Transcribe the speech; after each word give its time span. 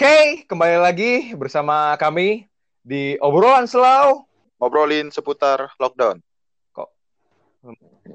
Oke, 0.00 0.48
kembali 0.48 0.80
lagi 0.80 1.36
bersama 1.36 1.92
kami 2.00 2.48
di 2.80 3.20
obrolan 3.20 3.68
selau. 3.68 4.24
ngobrolin 4.56 5.12
seputar 5.12 5.76
lockdown. 5.76 6.24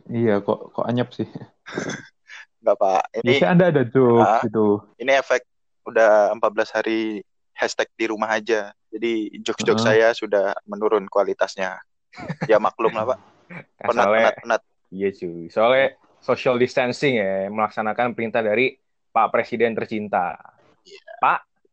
Iya, 0.10 0.42
kok 0.42 0.74
kok 0.74 0.82
anyep 0.90 1.14
sih. 1.14 1.30
Enggak, 2.66 2.76
Pak. 2.82 3.22
Ini 3.22 3.38
Biasanya 3.38 3.54
ada 3.54 3.66
ada 3.70 3.84
jokes 3.86 4.26
Ah. 4.26 4.42
gitu. 4.42 4.82
ini 4.98 5.14
efek 5.14 5.46
udah 5.86 6.34
14 6.34 6.74
hari 6.74 7.22
hashtag 7.54 7.86
di 7.94 8.10
rumah 8.10 8.34
aja. 8.34 8.74
Jadi 8.90 9.38
jokes-jokes 9.46 9.86
Heeh. 9.86 10.02
saya 10.02 10.18
sudah 10.18 10.58
menurun 10.66 11.06
kualitasnya. 11.06 11.78
Ya 12.50 12.58
maklum 12.58 12.98
lah, 12.98 13.14
Pak. 13.14 13.20
Nah, 13.22 13.62
Penat, 13.86 14.06
soalnya, 14.10 14.22
penat, 14.26 14.36
penat. 14.42 14.62
iya 14.90 15.10
cuy. 15.14 15.54
Soalnya 15.54 15.86
social 16.18 16.58
distancing 16.58 17.22
ya, 17.22 17.46
melaksanakan 17.46 18.18
perintah 18.18 18.42
dari 18.42 18.74
Pak 19.14 19.30
Presiden 19.30 19.78
tercinta. 19.78 20.34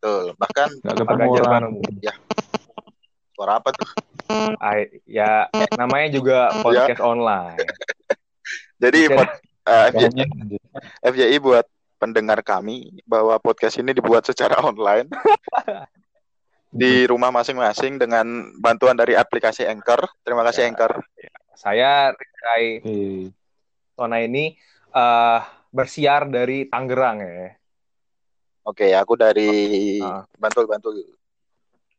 Betul. 0.03 0.35
Bahkan 0.35 0.69
Nggak 0.83 0.95
Ganjar 0.99 1.43
orang. 1.47 1.63
Pranowo. 1.79 2.11
suara 3.31 3.53
apa 3.55 3.71
tuh? 3.71 3.87
Ah, 4.59 4.83
ya, 5.07 5.47
namanya 5.79 6.11
juga 6.11 6.51
podcast 6.59 6.99
online. 6.99 7.55
Jadi 8.83 9.07
pod, 9.07 9.31
eh, 9.63 9.87
FJ 9.95 9.95
Kayaknya 9.95 10.25
FJI 11.07 11.37
buat 11.39 11.65
pendengar 12.03 12.43
kami 12.43 12.99
bahwa 13.07 13.39
podcast 13.39 13.79
ini 13.79 13.95
dibuat 13.95 14.27
secara 14.27 14.59
online 14.59 15.07
di 16.83 17.07
rumah 17.07 17.31
masing-masing 17.31 17.95
dengan 17.95 18.51
bantuan 18.59 18.99
dari 18.99 19.15
aplikasi 19.15 19.63
Anchor. 19.63 20.03
Terima 20.27 20.43
kasih 20.43 20.67
Ya. 20.67 20.69
Anchor. 20.75 20.91
Saya 21.55 21.91
Rizky 22.11 22.83
Oke. 22.83 22.99
Tona 23.95 24.19
ini 24.19 24.51
eh, 24.91 25.39
bersiar 25.71 26.27
dari 26.27 26.67
Tangerang 26.67 27.23
ya. 27.23 27.55
Oke, 28.63 28.95
aku 28.95 29.19
dari 29.19 29.99
Ah. 29.99 30.23
Bantul-Bantul. 30.39 31.03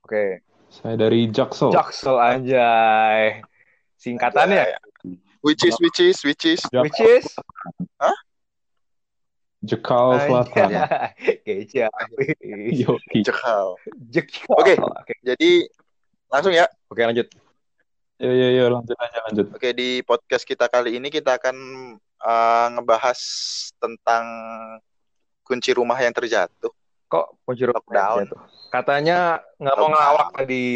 Oke, 0.01 0.41
Saya 0.69 0.97
dari 0.97 1.29
Jaksel. 1.29 1.71
Jaksel 1.71 2.17
anjay. 2.19 3.45
Singkatannya, 3.95 4.75
Which 5.45 5.61
is, 5.63 5.77
which 5.77 6.01
is, 6.01 6.17
which 6.25 6.45
is. 6.49 6.61
Jak- 6.73 6.83
which 6.83 6.99
is 6.99 7.29
Jekal 9.65 10.21
Selatan. 10.21 10.69
Jekal. 13.25 13.67
Jekal. 14.13 14.57
Oke. 14.61 14.75
Oke, 14.77 15.15
Jadi 15.25 15.65
langsung 16.29 16.53
ya. 16.53 16.69
Oke, 16.89 17.01
lanjut. 17.01 17.29
yo, 18.21 18.29
yo, 18.31 18.49
yo, 18.53 18.65
lanjut 18.69 18.97
aja, 19.01 19.19
lanjut. 19.29 19.47
Oke, 19.53 19.73
di 19.73 20.05
podcast 20.05 20.45
kita 20.45 20.69
kali 20.69 20.97
ini 20.97 21.09
kita 21.09 21.41
akan 21.41 21.57
eh, 22.01 22.67
ngebahas 22.77 23.21
tentang 23.81 24.25
kunci 25.45 25.71
rumah 25.71 25.97
yang 25.97 26.11
terjatuh. 26.11 26.73
Kok 27.07 27.27
kunci 27.45 27.63
rumah 27.63 27.79
Lockdown. 27.79 28.17
aja 28.19 28.33
tuh? 28.33 28.41
Katanya 28.69 29.19
nggak 29.61 29.77
mau 29.77 29.83
Lockdown. 29.85 29.93
ngelawak 29.93 30.29
tadi. 30.35 30.67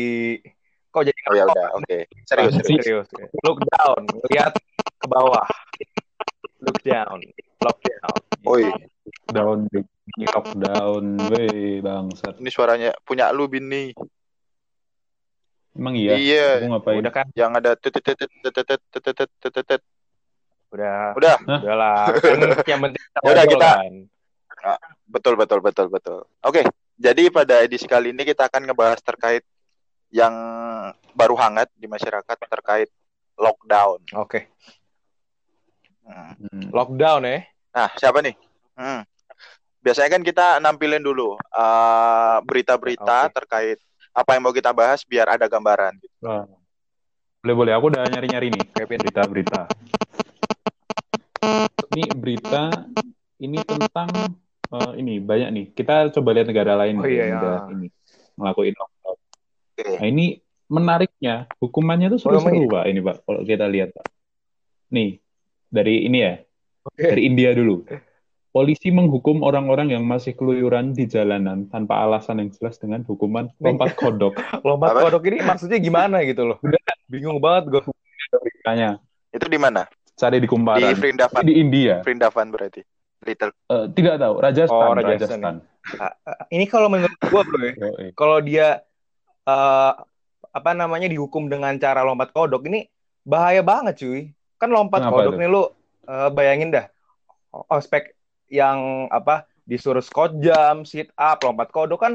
Kok 0.88 1.02
jadi 1.04 1.20
Oh 1.24 1.34
ya 1.34 1.44
udah, 1.44 1.68
oke. 1.74 1.98
Serius, 2.24 2.52
Apaan 2.52 2.64
serius. 2.64 2.84
Serius. 3.08 3.08
Look 3.42 3.58
down, 3.66 4.02
lihat 4.28 4.52
ke 4.94 5.06
bawah. 5.06 5.48
Look 6.60 6.78
down, 6.80 7.18
look 7.58 7.78
down. 7.80 8.20
Oi, 8.44 8.64
Down, 9.26 9.68
ini 9.68 10.24
lockdown, 10.26 11.04
weh, 11.28 11.80
bangsat. 11.80 12.40
ini 12.40 12.48
suaranya 12.48 12.92
punya 13.02 13.28
lu 13.28 13.44
Bini. 13.44 13.92
Emang 15.72 15.94
iya? 15.94 16.16
Iya. 16.16 16.46
Aku 16.58 16.66
ngapain? 16.72 16.98
Udah 16.98 17.12
kan, 17.12 17.26
Yang 17.32 17.52
ada 17.62 17.70
tetetet 17.76 18.16
tetetet 18.18 18.80
tetetet 18.90 19.30
tetetet. 19.38 19.80
udah, 20.68 21.12
Udah, 21.14 21.36
udahlah. 21.40 22.00
Kan 22.18 22.38
yang 22.66 22.80
penting 22.82 23.02
kita 23.02 23.18
Ya 23.20 23.30
udah, 23.30 23.44
kita- 23.46 23.76
kan. 23.78 23.92
Betul 25.08 25.34
betul 25.34 25.58
betul 25.58 25.88
betul. 25.88 26.20
Oke, 26.44 26.62
jadi 26.94 27.32
pada 27.32 27.64
edisi 27.64 27.88
kali 27.88 28.12
ini 28.12 28.22
kita 28.22 28.46
akan 28.46 28.68
ngebahas 28.68 29.00
terkait 29.00 29.42
yang 30.08 30.32
baru 31.12 31.36
hangat 31.36 31.68
di 31.74 31.84
masyarakat 31.84 32.36
terkait 32.48 32.88
lockdown. 33.34 34.00
Oke, 34.14 34.48
Hmm. 36.08 36.32
Hmm. 36.40 36.68
lockdown 36.72 37.20
ya. 37.28 37.44
Nah, 37.68 37.88
siapa 37.96 38.24
nih? 38.24 38.32
Hmm. 38.72 39.04
Biasanya 39.84 40.16
kan 40.16 40.22
kita 40.24 40.46
nampilin 40.58 41.04
dulu 41.04 41.36
eh, 41.36 42.36
berita-berita 42.44 43.28
Oke. 43.28 43.34
terkait 43.36 43.78
apa 44.10 44.34
yang 44.34 44.42
mau 44.42 44.52
kita 44.52 44.72
bahas 44.72 45.04
biar 45.04 45.36
ada 45.36 45.44
gambaran. 45.46 45.94
Nah, 46.20 46.48
Boleh, 47.38 47.54
boleh. 47.54 47.72
Aku 47.78 47.86
udah 47.86 48.02
nyari-nyari 48.02 48.50
nih. 48.50 48.64
Kevin. 48.74 48.98
Berita-berita. 48.98 49.70
Ini 51.94 52.04
berita, 52.12 52.62
ini 53.38 53.58
tentang, 53.62 54.10
eh, 54.68 54.92
ini 55.00 55.18
banyak 55.18 55.48
nih. 55.50 55.64
Kita 55.72 56.12
coba 56.12 56.28
lihat 56.36 56.46
negara 56.48 56.76
lain 56.76 56.98
Oh, 56.98 57.04
nih 57.04 57.10
iya, 57.10 57.24
yang 57.24 57.30
ya. 57.30 57.38
udah 57.38 57.56
ini, 57.72 57.86
ngelakuin 58.36 58.74
lockdown. 58.76 59.16
Oke. 59.16 59.88
Nah, 59.98 60.06
ini 60.06 60.26
menariknya, 60.68 61.34
hukumannya 61.58 62.08
tuh 62.12 62.20
seru-seru, 62.20 62.68
Pak. 62.68 62.84
Ini, 62.86 63.00
Pak, 63.00 63.16
kalau 63.24 63.40
kita 63.42 63.64
lihat, 63.66 63.96
Pak. 63.96 64.06
Nih, 64.92 65.20
dari 65.68 66.04
ini 66.04 66.18
ya, 66.20 66.34
Oke. 66.84 67.00
dari 67.00 67.22
India 67.24 67.52
dulu. 67.52 67.88
Polisi 68.48 68.88
menghukum 68.88 69.44
orang-orang 69.44 69.92
yang 69.92 70.02
masih 70.08 70.32
keluyuran 70.32 70.96
di 70.96 71.04
jalanan 71.04 71.68
tanpa 71.68 72.00
alasan 72.00 72.40
yang 72.42 72.50
jelas 72.50 72.80
dengan 72.80 73.04
hukuman 73.04 73.52
lompat 73.60 73.92
kodok. 73.94 74.34
Lompat 74.66 74.96
Apa? 74.96 75.00
kodok 75.04 75.22
ini 75.28 75.44
maksudnya 75.44 75.76
gimana 75.78 76.24
gitu 76.24 76.48
loh? 76.48 76.58
Bingung 77.06 77.38
banget 77.38 77.68
gue. 77.70 77.82
Beritanya, 78.28 78.98
Itu 79.30 79.46
di 79.46 79.60
mana? 79.60 79.84
cari 80.18 80.42
di 80.42 80.44
Di 80.44 80.50
kumparan. 80.50 80.96
Vrindavan. 80.98 81.42
Di 81.46 81.54
India. 81.54 82.02
Vrindavan 82.02 82.46
berarti. 82.50 82.82
Little. 83.18 83.50
Eh, 83.50 83.86
tidak 83.92 84.14
tahu, 84.18 84.34
Rajasthan, 84.38 84.86
Oh, 84.86 84.94
Rajasthan. 84.94 85.40
Rajasthan. 85.42 85.56
Ini 86.48 86.64
kalau 86.68 86.86
menurut 86.86 87.18
gue 87.18 87.42
bro 87.42 87.58
ya, 87.60 87.72
kalau 88.14 88.38
dia 88.38 88.68
eh, 89.42 89.92
apa 90.48 90.70
namanya 90.72 91.08
dihukum 91.08 91.48
dengan 91.48 91.74
cara 91.76 92.02
lompat 92.02 92.30
kodok 92.30 92.68
ini 92.68 92.86
bahaya 93.24 93.60
banget 93.60 94.00
cuy. 94.00 94.20
Kan 94.56 94.70
lompat 94.70 95.02
Kenapa 95.06 95.14
kodok 95.18 95.32
tuh? 95.34 95.40
nih 95.40 95.48
lu 95.48 95.62
eh, 96.06 96.28
bayangin 96.30 96.70
dah 96.70 96.86
ospek 97.68 98.14
yang 98.48 99.08
apa 99.08 99.44
disuruh 99.64 100.00
squat 100.00 100.36
jam, 100.40 100.84
sit 100.84 101.12
up, 101.14 101.42
lompat 101.42 101.68
kodok 101.68 102.00
kan 102.00 102.12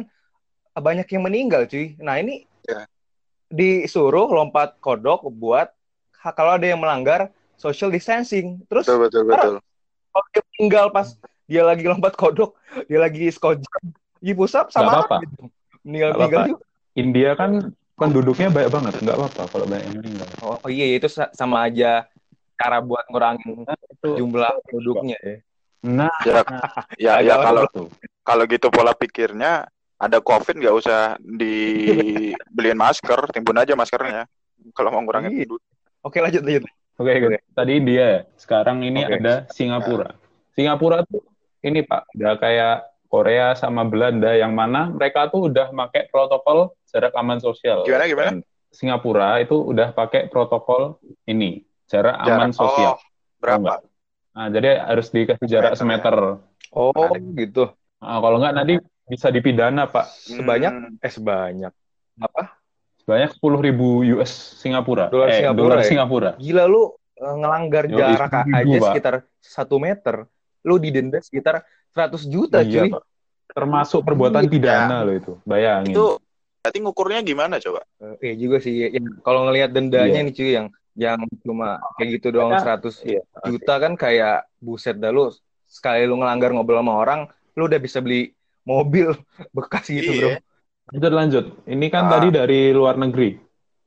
banyak 0.74 1.06
yang 1.09 1.24
meninggal 1.25 1.66
cuy. 1.66 1.94
Nah 2.00 2.18
ini 2.18 2.47
Ya. 2.63 2.88
disuruh 3.52 4.31
lompat 4.31 4.80
kodok 4.80 5.28
buat 5.28 5.68
kalau 6.31 6.56
ada 6.56 6.63
yang 6.63 6.80
melanggar 6.80 7.28
social 7.59 7.92
distancing. 7.92 8.63
Terus 8.72 8.88
Betul 8.88 9.03
betul 9.03 9.24
betul. 9.28 9.53
kalau 10.09 10.28
dia 10.31 10.43
meninggal 10.56 10.90
pas 10.90 11.08
dia 11.44 11.62
lagi 11.62 11.84
lompat 11.84 12.14
kodok, 12.14 12.56
dia 12.88 13.00
lagi 13.00 13.28
squat 13.30 13.59
jam, 13.59 13.84
di 14.18 14.31
pusat 14.31 14.69
sama 14.69 14.94
apa-apa. 14.96 15.22
gitu. 15.22 15.50
Meninggal 15.84 16.09
Nggak 16.09 16.19
meninggal 16.19 16.40
apa-apa. 16.40 16.52
juga. 16.56 16.66
India 16.94 17.30
kan 17.34 17.52
penduduknya 17.94 18.47
banyak 18.47 18.69
banget, 18.69 18.94
nggak 19.02 19.18
apa-apa 19.18 19.42
kalau 19.50 19.66
banyak 19.66 19.84
yang 19.84 19.96
meninggal. 20.00 20.28
Oh, 20.40 20.58
oh 20.58 20.69
iya 20.69 20.86
itu 20.94 21.08
sa- 21.08 21.34
sama 21.34 21.66
aja 21.66 22.06
cara 22.53 22.78
buat 22.80 23.03
ngurangin 23.09 23.66
Itu 23.66 24.09
jumlah 24.16 24.62
penduduknya 24.69 25.18
ya. 25.19 25.36
Nah, 25.84 26.13
Ya, 26.24 26.40
ya, 26.96 27.12
ya 27.19 27.34
Agak- 27.36 27.44
kalau 27.44 27.63
tuh. 27.68 27.88
kalau 28.24 28.44
gitu 28.47 28.72
pola 28.72 28.96
pikirnya 28.96 29.68
ada 30.00 30.18
COVID 30.19 30.56
nggak 30.56 30.75
usah 30.75 31.19
dibeliin 31.19 32.80
masker, 32.80 33.19
timbun 33.36 33.59
aja 33.59 33.75
maskernya. 33.75 34.24
Kalau 34.72 34.96
mau 34.96 35.03
ngurangin 35.03 35.34
Iya. 35.34 35.44
penduduk. 35.44 35.62
Oke 36.03 36.18
lanjut 36.19 36.40
lanjut. 36.40 36.63
Oke, 36.94 37.12
Oke. 37.19 37.38
tadi 37.52 37.72
India 37.74 38.03
ya. 38.06 38.19
Sekarang 38.38 38.80
ini 38.80 39.02
Oke. 39.02 39.18
ada 39.18 39.44
Singapura. 39.50 40.13
Singapura 40.53 41.02
tuh 41.06 41.25
ini 41.66 41.81
Pak, 41.81 42.14
udah 42.18 42.34
kayak 42.38 42.75
Korea 43.09 43.53
sama 43.53 43.86
Belanda 43.86 44.34
yang 44.34 44.58
mana 44.58 44.90
mereka 44.90 45.30
tuh 45.30 45.50
udah 45.50 45.69
pakai 45.69 46.09
protokol 46.09 46.74
jarak 46.90 47.14
aman 47.14 47.38
sosial. 47.38 47.86
Gimana, 47.86 48.06
gimana? 48.09 48.30
Dan 48.30 48.38
Singapura 48.74 49.38
itu 49.38 49.53
udah 49.53 49.94
pakai 49.94 50.30
protokol 50.34 50.97
ini 51.30 51.62
jarak, 51.86 52.18
aman 52.18 52.50
Jarak. 52.50 52.58
sosial. 52.58 52.94
Oh, 52.97 53.38
berapa? 53.38 53.86
Nah, 54.33 54.48
jadi 54.50 54.81
harus 54.81 55.13
dikasih 55.13 55.45
jarak 55.45 55.77
Semeter. 55.77 56.42
Oh 56.74 56.89
Ada. 56.89 57.22
gitu. 57.38 57.69
Nah, 58.01 58.18
kalau 58.18 58.38
nggak 58.42 58.54
nanti 58.57 58.74
bisa 59.06 59.30
dipidana 59.30 59.86
Pak. 59.86 60.10
Sebanyak 60.10 60.74
Hmm, 60.74 61.06
eh 61.06 61.12
sebanyak 61.13 61.74
apa? 62.18 62.44
Sebanyak 63.06 63.30
10.000 63.38 63.88
US 64.18 64.57
Singapura. 64.57 65.13
Dolar 65.13 65.30
eh, 65.30 65.38
Singapura 65.38 65.62
dolar 65.62 65.77
ya? 65.86 65.86
Singapura. 65.86 66.31
Gila 66.42 66.63
lu 66.66 66.98
eh, 67.13 67.36
ngelanggar 67.38 67.83
Yoi, 67.94 68.00
jarak 68.00 68.31
aja 68.33 68.77
sekitar 68.89 69.16
satu 69.38 69.77
meter. 69.77 70.25
Lu 70.63 70.75
didenda 70.75 71.19
sekitar 71.19 71.63
100 71.92 72.24
juta 72.25 72.60
Iya, 72.60 72.88
cuy. 72.88 72.89
Pak. 72.92 73.04
Termasuk 73.54 74.01
perbuatan 74.01 74.44
Iya. 74.44 74.51
pidana 74.51 74.98
loh 75.04 75.13
itu. 75.13 75.33
Bayangin. 75.44 75.94
itu 75.94 76.06
berarti 76.60 76.80
ngukurnya 76.80 77.19
gimana 77.21 77.60
coba? 77.60 77.83
Eh, 78.00 78.15
iya 78.24 78.33
juga 78.39 78.57
sih. 78.57 78.88
Ya, 78.88 78.89
kalau 79.21 79.44
ngelihat 79.45 79.69
dendanya 79.69 80.15
Iya. 80.15 80.25
nih 80.25 80.33
cuy 80.33 80.51
yang 80.54 80.68
yang 80.94 81.19
cuma 81.42 81.81
kayak 81.98 82.10
gitu 82.18 82.27
doang 82.31 82.54
Ya. 82.54 82.62
100 82.62 83.01
Iya. 83.04 83.21
juta 83.44 83.74
kan 83.77 83.94
kayak 83.94 84.45
buset 84.57 84.95
dah 84.95 85.10
lu 85.10 85.27
sekali 85.65 86.06
lu 86.06 86.15
ngelanggar 86.15 86.54
ngobrol 86.54 86.80
sama 86.80 86.94
orang 86.95 87.19
lu 87.54 87.65
udah 87.65 87.81
bisa 87.81 87.98
beli 87.98 88.30
mobil 88.63 89.10
bekas 89.57 89.89
gitu 89.89 90.13
bro 90.13 90.30
Iya. 90.31 90.39
Lanjut 90.94 91.12
lanjut. 91.12 91.45
Ini 91.65 91.86
kan 91.89 92.07
Ah. 92.07 92.12
tadi 92.13 92.27
dari 92.30 92.69
luar 92.69 92.95
negeri. 92.95 93.39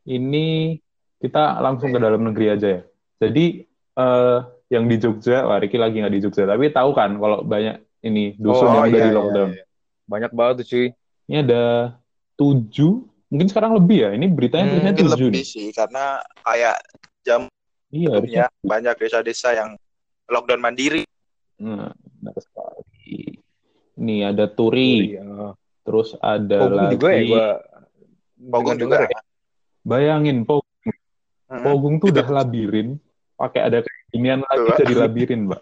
Ini 0.05 0.76
kita 1.17 1.61
langsung 1.61 1.90
ke 1.90 1.99
dalam 1.99 2.23
negeri 2.23 2.46
aja 2.50 2.69
ya. 2.69 2.82
Jadi 3.19 3.64
eh, 3.96 4.38
yang 4.66 4.84
di 4.84 4.96
Jogja, 4.96 5.46
wah 5.46 5.58
Riki 5.58 5.78
lagi 5.78 6.02
nggak 6.02 6.10
di 6.10 6.20
Jogja, 6.20 6.44
tapi 6.44 6.70
tahu 6.70 6.90
kan 6.90 7.14
kalau 7.16 7.42
banyak 7.42 7.78
ini 8.02 8.34
dusun 8.34 8.66
Oh, 8.66 8.74
yang 8.74 8.90
udah 8.90 8.98
iya, 8.98 9.06
di 9.06 9.10
iya, 9.10 9.16
lockdown. 9.16 9.50
iya. 9.52 9.64
banyak 10.06 10.30
banget 10.32 10.54
tuh 10.62 10.66
cuy 10.70 10.86
Ini 11.26 11.36
ada 11.42 11.62
tujuh, 12.34 12.92
mungkin 13.26 13.48
sekarang 13.50 13.74
lebih 13.74 13.98
ya. 14.06 14.10
Ini 14.14 14.26
beritanya 14.30 14.64
Hmm, 14.64 14.72
tulisnya 14.78 14.94
tujuh 14.94 15.10
lebih 15.26 15.30
nih. 15.34 15.46
sih 15.46 15.68
karena 15.74 16.04
kayak 16.42 16.76
jam 17.22 17.40
Iya, 17.90 18.10
sebelumnya 18.14 18.46
banyak 18.62 18.94
desa-desa 18.96 19.48
yang 19.52 19.70
lockdown 20.26 20.62
mandiri. 20.62 21.02
Nah, 21.58 21.90
benar 21.90 22.34
sekali. 22.38 23.42
Ini 23.96 24.16
ada 24.30 24.46
Turi, 24.46 25.18
Iya. 25.18 25.54
terus 25.82 26.14
ada 26.18 26.58
Pogung 26.62 26.86
juga 26.92 27.06
ya 27.08 27.18
lagi. 27.18 27.26
gua 27.26 27.46
dengar-dengar 28.36 29.00
juga. 29.00 29.10
ya. 29.10 29.20
Bayangin, 29.82 30.38
Pogung, 30.42 30.94
Mm-mm. 31.46 31.62
Pogung 31.62 31.94
tuh 31.98 32.08
udah 32.10 32.26
labirin, 32.28 32.98
pakai 33.34 33.60
ada 33.66 33.78
kekinian 34.16 34.40
lagi 34.40 34.56
Tuh, 34.56 34.66
Pak. 34.66 34.78
jadi 34.80 34.94
labirin, 34.96 35.40
Mbak. 35.44 35.60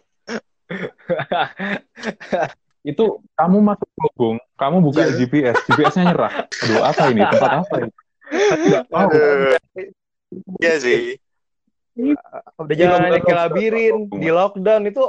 Itu 2.84 3.04
kamu 3.34 3.58
masuk 3.64 3.88
Pogung, 3.96 4.36
kamu 4.54 4.76
buka 4.78 5.02
Iya. 5.02 5.16
GPS, 5.18 5.56
GPS-nya 5.66 6.04
nyerah. 6.12 6.32
Aduh, 6.46 6.80
apa 6.84 7.02
ini? 7.10 7.20
Tempat 7.24 7.52
apa 7.64 7.74
ini? 7.80 7.90
Nggak 8.62 8.84
tahu. 8.86 9.10
Iya 10.60 10.74
sih. 10.78 10.98
Udah 12.54 12.68
Di 12.68 12.74
jalan 12.76 13.00
lockdown, 13.08 13.24
ke 13.24 13.32
labirin, 13.32 13.94
lockdown. 14.04 14.20
di 14.20 14.28
lockdown 14.30 14.82
itu 14.84 15.04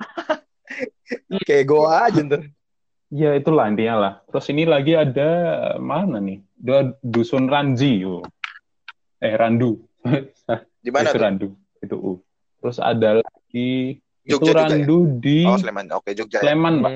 kayak 1.48 1.64
gua 1.68 2.08
aja 2.08 2.20
ntar. 2.24 2.40
Ya 3.10 3.34
itulah 3.34 3.66
intinya 3.66 3.94
lah. 3.98 4.12
Terus 4.30 4.46
ini 4.48 4.62
lagi 4.64 4.94
ada 4.94 5.28
mana 5.76 6.22
nih? 6.22 6.40
Dua 6.54 6.94
dusun 7.02 7.50
Ranji. 7.50 8.06
Oh. 8.06 8.22
Eh 9.18 9.34
Randu. 9.34 9.82
Di 10.80 10.88
mana 10.88 11.10
itu 11.10 11.18
tuh? 11.18 11.20
Randu. 11.20 11.48
Itu 11.82 11.96
U. 11.98 12.12
Terus 12.60 12.76
ada 12.78 13.20
lagi 13.20 13.98
itu 14.20 14.36
Jogja 14.36 14.52
ya? 14.52 14.56
Randu 14.68 14.98
di 15.18 15.42
Oh, 15.42 15.56
Sleman. 15.56 15.86
Oke, 15.92 16.12
Jogja. 16.12 16.38
ya. 16.38 16.42
Sleman, 16.44 16.74
Pak. 16.80 16.92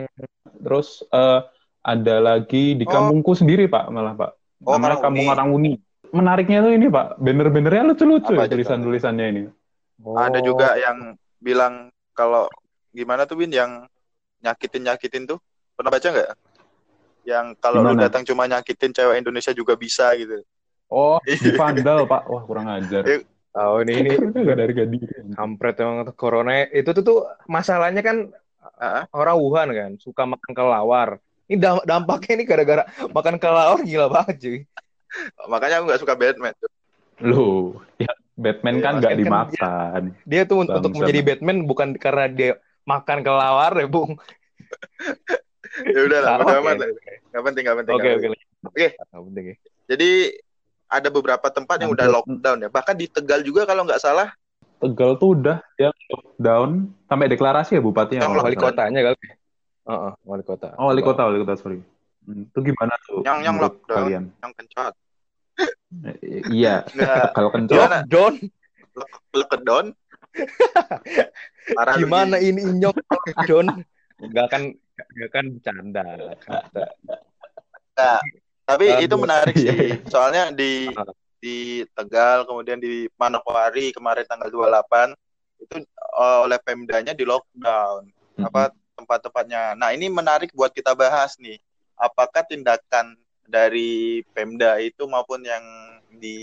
Terus 0.61 1.03
eh, 1.05 1.41
ada 1.83 2.15
lagi 2.19 2.77
di 2.77 2.85
Oh. 2.85 2.93
kampungku 2.93 3.33
sendiri, 3.33 3.65
Pak, 3.67 3.89
malah, 3.89 4.15
Pak. 4.15 4.31
Oh, 4.65 4.77
Namanya 4.77 5.01
Kampung. 5.01 5.27
Karanguni. 5.27 5.73
Menariknya 6.09 6.63
tuh 6.63 6.73
ini, 6.73 6.87
Pak. 6.87 7.19
Banner-bannernya 7.19 7.85
lucu-lucu 7.85 8.33
ya, 8.33 8.47
tulisan-tulisannya 8.47 9.27
ini. 9.27 9.43
Ada 10.15 10.39
Oh. 10.41 10.45
juga 10.45 10.77
yang 10.77 11.17
bilang 11.41 11.91
kalau 12.13 12.47
gimana 12.91 13.27
tuh 13.27 13.43
Win 13.43 13.51
yang 13.51 13.85
nyakitin-nyakitin 14.41 15.27
tuh. 15.27 15.41
Pernah 15.75 15.91
baca 15.91 16.07
nggak? 16.07 16.31
Yang 17.25 17.47
kalau 17.59 17.81
lu 17.83 17.97
datang 17.97 18.23
cuma 18.23 18.45
nyakitin 18.45 18.93
cewek 18.93 19.17
Indonesia 19.19 19.51
juga 19.51 19.75
bisa 19.75 20.13
gitu. 20.15 20.45
Oh, 20.87 21.19
di 21.27 21.51
Vandal, 21.57 22.05
Pak. 22.05 22.29
Wah, 22.29 22.43
kurang 22.45 22.69
ajar. 22.69 23.03
Tahu 23.55 23.75
nih 23.87 23.95
ini 24.03 24.11
Nggak 24.45 24.59
dari 24.59 24.73
diri. 24.75 25.15
kampret 25.33 25.79
emang 25.79 26.03
tuh 26.05 26.17
corona 26.19 26.67
itu 26.67 26.91
tuh 26.91 27.05
tuh 27.06 27.19
masalahnya 27.47 28.03
kan 28.03 28.19
Ah, 28.75 29.06
orang 29.15 29.39
Wuhan 29.39 29.69
kan 29.71 29.91
suka 30.03 30.27
makan 30.27 30.51
kelawar. 30.51 31.23
Ini 31.47 31.61
dam- 31.62 31.85
dampaknya 31.87 32.33
ini 32.41 32.45
gara-gara 32.49 32.83
makan 33.12 33.37
kelawar 33.39 33.79
gila 33.85 34.11
banget 34.11 34.37
cuy. 34.41 34.59
makanya 35.47 35.79
aku 35.79 35.85
nggak 35.87 36.03
suka 36.03 36.15
Batman. 36.19 36.55
Loh, 37.23 37.79
ya 38.03 38.11
Batman 38.35 38.75
Iya, 38.75 38.83
kan 38.83 38.93
nggak 38.99 39.12
kan 39.15 39.21
dimakan. 39.23 40.03
Dia 40.27 40.43
tuh 40.43 40.67
un- 40.67 40.73
untuk 40.73 40.91
Bangsa. 40.91 41.06
menjadi 41.06 41.21
Batman 41.23 41.59
bukan 41.71 41.89
karena 41.95 42.27
dia 42.27 42.51
makan 42.83 43.19
kelawar 43.23 43.73
ya, 43.79 43.87
Bung. 43.87 44.19
ya 45.95 46.01
udah 46.03 46.19
lah, 46.25 46.33
Ah, 46.35 46.39
bodo 46.43 46.51
oke. 46.51 46.61
amat 46.67 46.77
lah. 46.83 46.89
Nggak 47.31 47.43
penting, 47.47 47.62
nggak 47.62 47.79
penting. 47.79 47.95
Oke 47.95 48.09
oke. 48.11 48.27
Oke. 48.65 48.87
Ya. 48.91 49.55
Jadi 49.87 50.11
ada 50.87 51.09
beberapa 51.09 51.47
tempat 51.49 51.77
yang 51.81 51.91
udah 51.91 52.07
lockdown 52.11 52.59
ya. 52.61 52.69
Bahkan 52.69 52.95
di 52.95 53.07
Tegal 53.07 53.41
juga 53.41 53.65
kalau 53.65 53.83
nggak 53.83 53.99
salah. 53.99 54.31
Tegal 54.79 55.17
tuh 55.17 55.39
udah 55.39 55.59
yang 55.77 55.95
lockdown 56.11 56.69
sampai 57.07 57.27
deklarasi 57.27 57.79
ya 57.79 57.83
bupatinya. 57.83 58.25
Yang 58.25 58.33
kalau 58.33 58.45
Wali 58.45 58.57
kotanya 58.59 59.01
kali. 59.03 59.19
Heeh, 59.85 60.13
wali 60.25 60.43
kota. 60.43 60.69
Oh, 60.81 60.89
wali 60.89 61.03
kota, 61.05 61.29
wali 61.29 61.39
kota, 61.41 61.55
sorry. 61.61 61.79
Hmm, 62.25 62.49
Itu 62.49 62.59
gimana 62.65 62.97
tuh 63.05 63.21
Yang- 63.21 63.43
yang 63.45 63.57
lockdown. 63.61 63.97
kalian? 64.01 64.25
Yang 64.41 64.53
kencot. 64.57 64.95
Eh, 66.09 66.17
Iya, 66.49 66.75
Nggak. 66.97 67.25
Tegal 67.33 67.51
kencot. 67.53 67.77
Gimana? 67.77 67.99
Lockdown. 68.01 68.33
Lockdown. 69.35 69.87
Parah 71.75 71.95
lu, 71.95 72.01
Gimana 72.05 72.37
Gi. 72.41 72.49
ini 72.49 72.61
inyok 72.65 72.97
John? 73.47 73.67
Enggak 74.19 74.47
kan 74.51 74.63
enggak 75.15 75.31
kan 75.31 75.45
bercanda. 75.53 76.03
Nah, 77.95 78.19
tapi 78.65 78.89
Aduh. 78.89 79.05
itu 79.05 79.15
menarik 79.17 79.55
Iya, 79.59 79.73
sih. 79.73 79.89
iya. 79.93 79.97
Soalnya 80.07 80.43
di 80.51 80.89
Ah. 80.91 81.09
di 81.39 81.57
Tegal, 81.93 82.45
kemudian 82.45 82.81
di 82.81 83.05
Manokwari 83.15 83.93
kemarin 83.93 84.25
tanggal 84.25 84.49
28 84.49 85.13
itu 85.61 85.77
eh, 85.95 86.39
oleh 86.41 86.57
Pemdanya 86.59 87.13
di 87.13 87.23
lockdown 87.23 88.09
apa 88.41 88.73
tempat-tempatnya. 88.95 89.75
Nah, 89.75 89.91
ini 89.91 90.09
menarik 90.09 90.51
buat 90.51 90.71
kita 90.71 90.93
bahas 90.93 91.37
nih. 91.37 91.61
Apakah 91.95 92.43
tindakan 92.43 93.15
dari 93.45 94.25
Pemda 94.33 94.81
itu 94.81 95.05
maupun 95.05 95.43
yang 95.43 95.63
di 96.11 96.39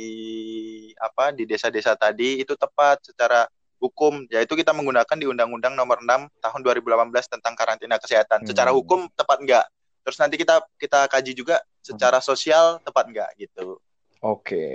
apa 0.98 1.32
di 1.32 1.44
desa-desa 1.44 1.96
tadi 1.96 2.38
itu 2.38 2.54
tepat 2.54 3.02
secara 3.04 3.48
hukum 3.78 4.30
yaitu 4.30 4.54
kita 4.54 4.70
menggunakan 4.70 5.16
di 5.16 5.26
Undang-Undang 5.26 5.74
Nomor 5.74 5.98
6 6.00 6.30
Tahun 6.38 6.60
2018 6.62 6.86
tentang 7.28 7.54
karantina 7.56 7.98
kesehatan. 7.98 8.46
Secara 8.46 8.70
Hmm. 8.70 8.78
hukum 8.78 9.00
tepat 9.12 9.38
enggak? 9.42 9.66
Terus 10.02 10.18
nanti 10.18 10.36
kita 10.38 10.62
kita 10.82 11.06
kaji 11.06 11.32
juga 11.38 11.62
secara 11.82 12.18
sosial 12.22 12.82
tepat 12.82 13.06
enggak 13.10 13.30
gitu. 13.38 13.78
Oke. 14.22 14.66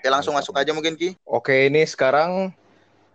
Oke, 0.00 0.08
langsung 0.12 0.36
masuk 0.36 0.52
aja 0.56 0.70
mungkin 0.76 0.94
Ki. 0.96 1.16
Oke, 1.24 1.66
ini 1.68 1.84
sekarang 1.84 2.52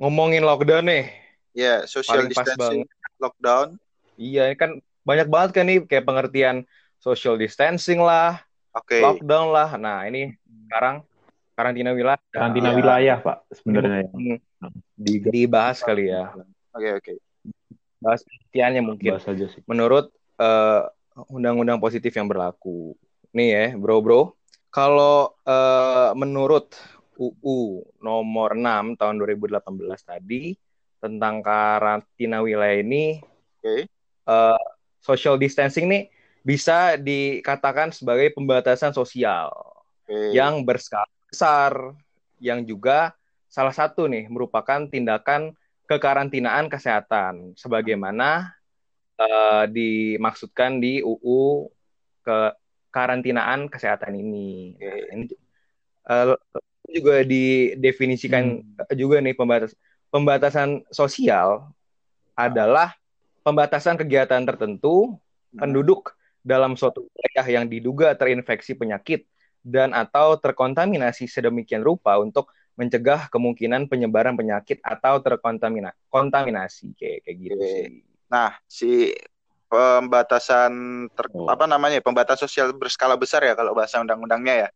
ngomongin 0.01 0.41
lockdown 0.41 0.85
nih. 0.89 1.05
Ya, 1.53 1.85
social 1.85 2.25
Paling 2.25 2.31
distancing, 2.31 2.81
lockdown. 3.21 3.77
Iya, 4.17 4.49
ini 4.51 4.55
kan 4.57 4.71
banyak 5.05 5.27
banget 5.29 5.49
kan 5.55 5.63
nih 5.67 5.77
kayak 5.85 6.05
pengertian 6.07 6.57
social 7.01 7.35
distancing 7.37 8.01
lah, 8.01 8.41
Oke. 8.73 9.01
lockdown 9.01 9.49
lah. 9.53 9.69
Nah, 9.77 10.05
ini 10.09 10.33
sekarang 10.69 11.05
karantina 11.57 11.91
wilayah. 11.93 12.21
Karantina 12.33 12.69
Iya. 12.71 12.77
wilayah, 12.77 13.17
Pak, 13.21 13.37
sebenarnya. 13.53 14.09
Hmm, 14.13 14.37
Di 14.97 15.17
dibahas 15.21 15.81
kali 15.81 16.09
ya. 16.13 16.33
Oke, 16.73 16.89
oke. 16.97 17.13
Bahas 18.01 18.21
pengertiannya 18.25 18.81
mungkin. 18.81 19.11
bahas 19.13 19.27
aja 19.29 19.45
sih. 19.49 19.61
menurut 19.69 20.09
eh, 20.41 20.81
undang-undang 21.29 21.77
positif 21.77 22.15
yang 22.15 22.25
berlaku. 22.25 22.95
Nih 23.35 23.49
ya, 23.53 23.65
bro-bro. 23.77 24.33
Kalau 24.71 25.35
eh, 25.43 26.11
menurut 26.15 26.73
UU 27.19 27.85
nomor 28.01 28.57
6 28.57 28.97
tahun 28.97 29.15
2018 29.19 29.61
tadi 30.01 30.55
tentang 30.97 31.45
karantina 31.45 32.41
wilayah 32.41 32.79
ini 32.81 33.21
Oke. 33.61 33.85
eh, 34.25 34.63
social 35.03 35.35
distancing 35.37 35.85
nih 35.89 36.03
bisa 36.41 36.97
dikatakan 36.97 37.93
sebagai 37.93 38.33
pembatasan 38.33 38.95
sosial 38.95 39.53
Oke. 40.05 40.33
yang 40.33 40.65
berskala 40.65 41.09
besar 41.29 41.93
yang 42.41 42.65
juga 42.65 43.13
salah 43.45 43.75
satu 43.75 44.09
nih 44.09 44.25
merupakan 44.31 44.87
tindakan 44.89 45.53
kekarantinaan 45.85 46.71
kesehatan 46.71 47.53
sebagaimana 47.59 48.55
eh, 49.21 49.63
dimaksudkan 49.69 50.81
di 50.81 51.05
UU 51.05 51.69
ke 52.25 52.37
karantinaan 52.91 53.69
kesehatan 53.69 54.17
ini. 54.17 54.75
Oke. 54.75 54.91
Ini 55.13 55.25
eh, 56.09 56.35
juga 56.91 57.15
didefinisikan 57.23 58.59
juga 58.97 59.23
nih 59.23 59.37
pembatas 59.37 59.71
pembatasan 60.11 60.83
sosial 60.91 61.71
adalah 62.35 62.93
pembatasan 63.47 63.95
kegiatan 63.95 64.43
tertentu 64.43 65.15
penduduk 65.55 66.13
dalam 66.43 66.75
suatu 66.75 67.07
wilayah 67.15 67.61
yang 67.61 67.65
diduga 67.69 68.17
terinfeksi 68.17 68.75
penyakit 68.75 69.23
dan 69.61 69.93
atau 69.93 70.35
terkontaminasi 70.41 71.29
sedemikian 71.29 71.85
rupa 71.85 72.17
untuk 72.17 72.49
mencegah 72.73 73.29
kemungkinan 73.29 73.85
penyebaran 73.85 74.33
penyakit 74.33 74.81
atau 74.81 75.21
terkontaminasi 75.21 75.97
kontaminasi 76.09 76.97
kayak 76.97 77.19
kayak 77.23 77.37
gitu 77.37 77.55
Oke. 77.55 77.69
sih. 77.69 78.10
Nah, 78.31 78.55
si 78.63 79.11
pembatasan 79.67 80.71
ter- 81.11 81.31
Oh. 81.35 81.47
apa 81.47 81.67
namanya? 81.67 81.99
Pembatasan 81.99 82.47
sosial 82.47 82.71
berskala 82.71 83.19
besar 83.19 83.43
ya 83.43 83.53
kalau 83.53 83.75
bahasa 83.75 83.99
undang-undangnya 83.99 84.67
ya. 84.67 84.69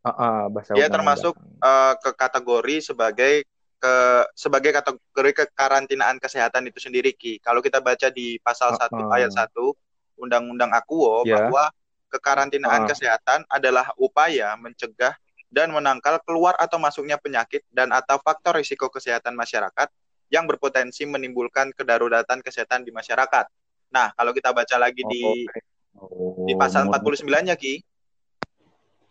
Ah, 0.00 0.12
ah, 0.16 0.40
bahasa 0.48 0.72
Dia 0.76 0.88
termasuk 0.88 1.36
eh, 1.60 1.94
ke 2.00 2.10
kategori 2.12 2.76
sebagai 2.84 3.44
ke 3.80 3.94
sebagai 4.36 4.76
kategori 4.76 5.32
kekarantinaan 5.44 6.20
kesehatan 6.20 6.68
itu 6.68 6.76
sendiri 6.80 7.16
Ki. 7.16 7.40
Kalau 7.40 7.64
kita 7.64 7.80
baca 7.80 8.12
di 8.12 8.36
pasal 8.40 8.76
1 8.76 8.92
ah. 9.08 9.16
ayat 9.16 9.32
1 9.32 9.72
Undang-Undang 10.20 10.68
Akuo 10.72 11.24
Ya. 11.24 11.48
bahwa 11.48 11.72
kekarantinaan 12.12 12.84
Ah. 12.84 12.88
kesehatan 12.88 13.40
adalah 13.48 13.88
upaya 13.96 14.52
mencegah 14.56 15.16
dan 15.48 15.72
menangkal 15.72 16.20
keluar 16.24 16.52
atau 16.60 16.76
masuknya 16.76 17.16
penyakit 17.16 17.64
dan 17.72 17.88
atau 17.90 18.20
faktor 18.20 18.60
risiko 18.60 18.92
kesehatan 18.92 19.32
masyarakat 19.32 19.88
yang 20.30 20.46
berpotensi 20.46 21.04
menimbulkan 21.04 21.74
kedaruratan 21.74 22.40
kesehatan 22.40 22.86
di 22.86 22.94
masyarakat. 22.94 23.46
Nah, 23.90 24.14
kalau 24.14 24.30
kita 24.30 24.54
baca 24.54 24.76
lagi 24.78 25.02
di 25.04 25.44
Oh, 25.92 26.46
di 26.46 26.54
pasal 26.54 26.86
mau- 26.86 26.96
49-nya 26.96 27.58
Ki, 27.58 27.82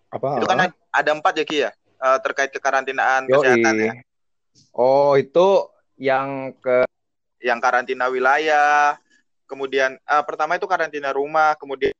apa? 0.10 0.40
itu 0.40 0.46
kan 0.48 0.72
ada- 0.90 1.14
empat 1.14 1.34
ya 1.38 1.46
Ki 1.46 1.58
ya, 1.68 1.72
eh, 1.76 2.18
terkait 2.24 2.50
kekarantinaan 2.50 3.28
Yoi. 3.28 3.36
kesehatan 3.36 3.76
ya. 3.78 3.92
Oh, 4.74 5.14
itu 5.14 5.70
yang 6.00 6.56
ke 6.58 6.88
yang 7.40 7.60
karantina 7.60 8.08
wilayah, 8.08 8.96
kemudian 9.46 10.00
eh, 10.00 10.24
pertama 10.24 10.56
itu 10.56 10.66
karantina 10.66 11.12
rumah, 11.12 11.54
kemudian 11.60 11.92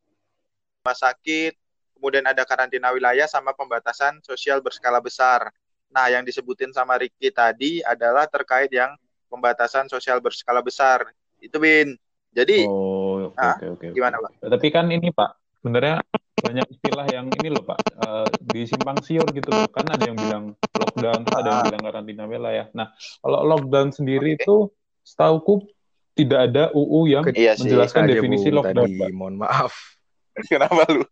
rumah 0.82 0.96
sakit, 0.96 1.54
kemudian 1.94 2.24
ada 2.24 2.48
karantina 2.48 2.90
wilayah 2.90 3.28
sama 3.28 3.52
pembatasan 3.52 4.24
sosial 4.24 4.64
berskala 4.64 5.04
besar. 5.04 5.52
Nah, 5.92 6.08
yang 6.08 6.24
disebutin 6.24 6.72
sama 6.72 6.96
Ricky 6.96 7.30
tadi 7.30 7.84
adalah 7.84 8.26
terkait 8.26 8.72
yang 8.72 8.96
pembatasan 9.30 9.86
sosial 9.86 10.20
berskala 10.20 10.60
besar. 10.60 11.06
Itu 11.38 11.62
Bin. 11.62 11.94
Jadi 12.30 12.66
Oh, 12.66 13.30
oke 13.30 13.38
Nah, 13.38 13.56
oke 13.56 13.66
oke. 13.80 13.88
gimana, 13.94 14.18
Pak? 14.20 14.32
Tapi 14.44 14.68
kan 14.70 14.86
ini 14.86 15.10
Pak, 15.10 15.30
sebenarnya 15.56 16.02
banyak 16.36 16.68
istilah 16.70 17.06
yang 17.08 17.26
ini 17.32 17.50
loh 17.50 17.64
Pak, 17.64 17.80
eh, 17.80 18.28
di 18.44 18.62
simpang 18.66 18.98
siur 19.00 19.26
gitu 19.30 19.50
loh. 19.50 19.66
Kan 19.68 19.86
ada 19.88 20.04
yang 20.04 20.14
bilang 20.16 20.44
lockdown, 20.72 21.20
terus 21.22 21.36
ada 21.36 21.48
yang 21.48 21.60
Ah. 21.60 21.66
bilang 21.68 21.84
karantina 21.84 22.24
wilayah. 22.26 22.66
Nah, 22.72 22.94
kalau 23.20 23.40
lockdown 23.48 23.90
sendiri 23.90 24.34
Oke. 24.34 24.42
itu 24.42 24.56
setauku 25.02 25.66
tidak 26.14 26.52
ada 26.52 26.64
UU 26.72 27.02
yang 27.08 27.24
Ke- 27.24 27.34
Iya 27.34 27.56
sih. 27.56 27.66
menjelaskan 27.66 28.04
Aja, 28.06 28.12
definisi 28.14 28.48
Bung, 28.50 28.58
lockdown, 28.62 28.88
tadi. 28.88 29.00
Pak. 29.00 29.10
Mohon 29.10 29.36
maaf. 29.40 29.74
Kenapa 30.52 30.84
lu 30.88 31.04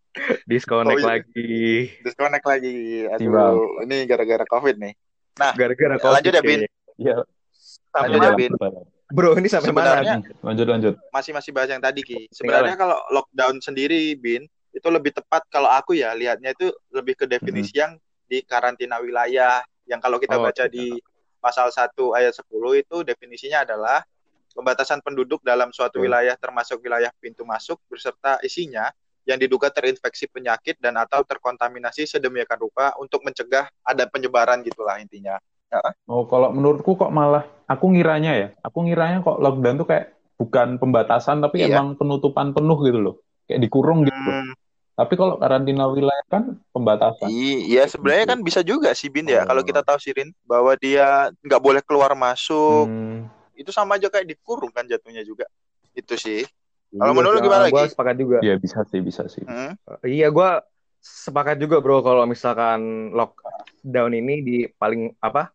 Disconnect 0.45 0.97
Oh, 0.97 1.01
iya. 1.01 1.07
lagi. 1.19 1.55
disconnect 1.99 2.45
lagi? 2.45 2.75
Aduh, 3.09 3.83
ini 3.83 4.05
gara-gara 4.05 4.45
COVID 4.45 4.75
nih. 4.77 4.93
Gara-gara 5.35 5.95
Ya, 5.95 6.01
COVID 6.01 6.15
lanjut 6.15 6.33
ya, 6.33 6.43
Bin. 6.43 6.59
Iya, 6.97 7.15
Sampai 7.91 8.09
Lanjut 8.13 8.21
ya, 8.21 8.29
mana? 8.29 8.37
Bin. 8.37 8.51
Bro, 9.07 9.29
ini 9.39 9.47
sampai 9.47 9.71
Sebenarnya- 9.71 10.19
mana? 10.19 10.43
lanjut 10.43 10.67
lanjut. 10.67 10.93
Masih 11.15 11.31
masih 11.31 11.51
bahas 11.55 11.69
yang 11.71 11.79
tadi 11.79 12.03
Ki. 12.03 12.27
Sebenarnya 12.27 12.75
kalau 12.75 12.99
lockdown 13.09 13.63
sendiri, 13.63 14.11
Bin, 14.19 14.43
itu 14.75 14.87
lebih 14.91 15.15
tepat 15.15 15.47
kalau 15.47 15.71
aku 15.71 15.95
ya 15.95 16.11
lihatnya 16.11 16.51
itu 16.51 16.67
lebih 16.91 17.15
ke 17.15 17.25
definisi 17.25 17.79
yang 17.79 17.95
di 18.27 18.43
karantina 18.43 18.99
wilayah. 18.99 19.63
Yang 19.87 19.99
kalau 20.03 20.17
kita 20.19 20.35
Oh, 20.35 20.43
baca 20.43 20.67
iya. 20.67 20.71
di 20.71 20.99
pasal 21.39 21.71
1 21.71 22.11
ayat 22.11 22.35
10 22.35 22.75
itu 22.75 23.07
definisinya 23.07 23.63
adalah 23.63 24.03
pembatasan 24.51 24.99
penduduk 24.99 25.39
dalam 25.39 25.71
suatu 25.71 26.03
wilayah 26.03 26.35
termasuk 26.35 26.83
wilayah 26.83 27.07
pintu 27.21 27.47
masuk 27.47 27.79
beserta 27.87 28.41
isinya 28.41 28.91
yang 29.23 29.39
diduga 29.39 29.71
terinfeksi 29.71 30.27
penyakit 30.27 30.75
dan 30.81 30.97
atau 30.97 31.23
terkontaminasi 31.23 32.03
sedemikian 32.03 32.57
rupa 32.57 32.91
untuk 32.97 33.23
mencegah 33.23 33.69
ada 33.81 34.03
penyebaran 34.09 34.59
gitulah 34.63 34.99
intinya. 34.99 35.39
Oh, 36.07 36.23
kalau 36.25 36.55
menurutku 36.55 36.95
kok 36.95 37.11
malah 37.11 37.43
aku 37.67 37.91
ngiranya 37.91 38.31
ya, 38.33 38.47
aku 38.63 38.87
ngiranya 38.87 39.19
kok 39.19 39.37
lockdown 39.43 39.75
tuh 39.83 39.87
kayak 39.87 40.15
bukan 40.39 40.79
pembatasan 40.79 41.43
tapi 41.43 41.65
Iya. 41.65 41.75
emang 41.75 41.97
penutupan 41.99 42.55
penuh 42.55 42.77
gitu 42.85 42.99
loh. 43.01 43.15
Kayak 43.47 43.67
dikurung 43.67 44.07
gitu. 44.07 44.15
Hmm, 44.15 44.53
Tapi 44.97 45.13
kalau 45.13 45.37
karantina 45.37 45.85
wilayah 45.85 46.25
kan 46.25 46.57
pembatasan. 46.73 47.29
Iya, 47.29 47.85
sebenarnya 47.85 48.33
kan 48.33 48.39
bisa 48.41 48.65
juga 48.65 48.97
sih 48.97 49.13
Bin 49.13 49.29
ya. 49.29 49.45
Oh. 49.45 49.53
Kalau 49.53 49.61
kita 49.61 49.81
tahu 49.85 49.97
Sirin 50.01 50.33
bahwa 50.41 50.73
dia 50.73 51.29
nggak 51.45 51.61
boleh 51.61 51.81
keluar 51.85 52.17
masuk, 52.17 52.89
Hmm, 52.89 53.29
itu 53.53 53.69
sama 53.69 54.01
aja 54.01 54.09
kayak 54.09 54.25
dikurung 54.25 54.73
kan 54.73 54.89
jatuhnya 54.89 55.21
juga. 55.21 55.45
Itu 55.93 56.17
sih. 56.17 56.47
Iya 56.89 56.99
Kalau 57.03 57.13
menurut 57.13 57.37
lu 57.37 57.39
sih, 57.43 57.45
gimana 57.45 57.63
Gue 57.67 57.83
lagi? 57.83 57.91
sepakat 57.93 58.15
juga. 58.17 58.37
ya 58.41 58.53
bisa 58.57 58.79
sih, 58.87 58.99
bisa 59.03 59.23
sih. 59.27 59.43
Hmm, 59.43 59.75
Iya, 60.01 60.31
gue 60.31 60.49
sepakat 60.97 61.61
juga 61.61 61.77
bro 61.83 62.01
kalau 62.01 62.25
misalkan 62.25 63.11
lockdown 63.13 64.11
ini 64.17 64.35
di 64.41 64.57
paling 64.81 65.13
apa 65.21 65.53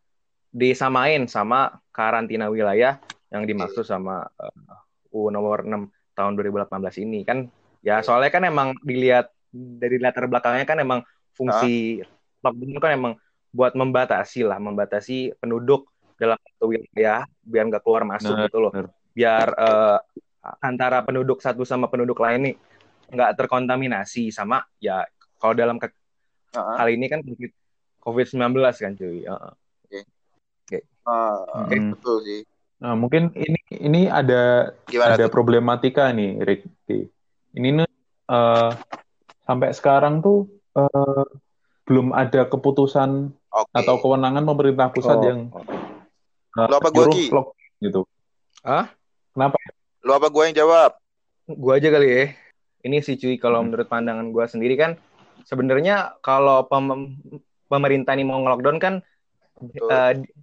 disamain 0.53 1.25
sama 1.25 1.81
karantina 1.91 2.53
wilayah 2.53 3.01
yang 3.33 3.49
dimaksud 3.49 3.89
sama 3.89 4.29
uh, 4.37 5.13
UU 5.13 5.33
nomor 5.33 5.65
6 5.65 5.89
tahun 6.13 6.33
2018 6.37 7.05
ini 7.09 7.25
kan? 7.25 7.49
Ya 7.81 8.05
soalnya 8.05 8.31
kan 8.31 8.45
emang 8.45 8.77
dilihat 8.85 9.33
dari 9.53 9.97
latar 9.97 10.29
belakangnya 10.29 10.69
kan 10.69 10.79
emang 10.79 11.01
fungsi 11.33 12.05
lockdown 12.45 12.71
itu 12.77 12.81
kan 12.81 12.93
emang 12.93 13.13
buat 13.53 13.77
membatasi 13.77 14.49
lah 14.49 14.57
membatasi 14.57 15.37
penduduk 15.41 15.89
dalam 16.17 16.37
satu 16.41 16.73
wilayah 16.73 17.25
biar 17.45 17.65
nggak 17.69 17.83
keluar 17.85 18.05
masuk 18.09 18.37
Benar, 18.37 18.47
gitu 18.49 18.59
loh. 18.61 18.73
biar 19.13 19.49
uh, 19.57 19.99
antara 20.65 21.05
penduduk 21.05 21.45
satu 21.45 21.67
sama 21.67 21.89
penduduk 21.93 22.17
lain 22.21 22.53
nih 22.53 22.57
nggak 23.13 23.45
terkontaminasi 23.45 24.33
sama 24.33 24.65
ya 24.81 25.05
kalau 25.37 25.53
dalam 25.53 25.77
ke- 25.77 25.93
uh-uh. 26.57 26.77
kali 26.81 26.97
ini 26.97 27.07
kan 27.13 27.21
COVID 27.21 27.53
COVID-19 28.03 28.57
kan 28.83 28.93
cuy. 28.99 29.23
Heeh. 30.81 31.37
Ah, 31.53 31.67
Hmm. 31.69 31.93
betul 31.93 32.17
sih. 32.25 32.41
Nah, 32.83 32.95
mungkin 32.99 33.31
ini 33.35 33.61
ini 33.71 34.01
ada 34.07 34.73
Gimana 34.89 35.15
ada 35.15 35.27
tuh? 35.27 35.33
problematika 35.35 36.11
nih, 36.11 36.41
Ricky. 36.43 37.07
Ini 37.53 37.69
nih 37.79 37.89
eh, 38.27 38.71
sampai 39.45 39.71
sekarang 39.71 40.19
tuh 40.19 40.49
eh, 40.75 41.23
belum 41.85 42.15
ada 42.15 42.47
keputusan 42.47 43.31
Oke. 43.53 43.71
atau 43.75 44.01
kewenangan 44.01 44.43
pemerintah 44.43 44.89
pusat 44.91 45.19
Oh. 45.19 45.27
yang 45.27 45.39
eh, 46.59 46.67
Lu 46.71 46.75
apa 46.79 46.89
Ki? 46.91 47.31
lock 47.31 47.55
gitu. 47.79 48.03
Hah? 48.63 48.91
Kenapa? 49.35 49.59
Lu 50.03 50.13
apa 50.15 50.27
gua 50.27 50.51
yang 50.51 50.57
jawab? 50.57 50.99
Gua 51.47 51.79
aja 51.79 51.91
kali 51.91 52.09
ya. 52.09 52.25
Ini 52.83 52.99
sih 52.99 53.15
cuy 53.15 53.39
kalau 53.39 53.63
Hmm. 53.63 53.71
menurut 53.71 53.87
pandangan 53.87 54.31
gua 54.35 54.51
sendiri 54.51 54.75
kan 54.75 54.99
sebenarnya 55.43 56.19
kalau 56.19 56.67
pem- 56.67 57.19
pemerintah 57.67 58.15
ini 58.15 58.27
mau 58.27 58.39
nge-lockdown 58.43 58.79
kan 58.79 58.95
Betul. 59.59 59.91
eh, 59.91 60.13
di- 60.19 60.35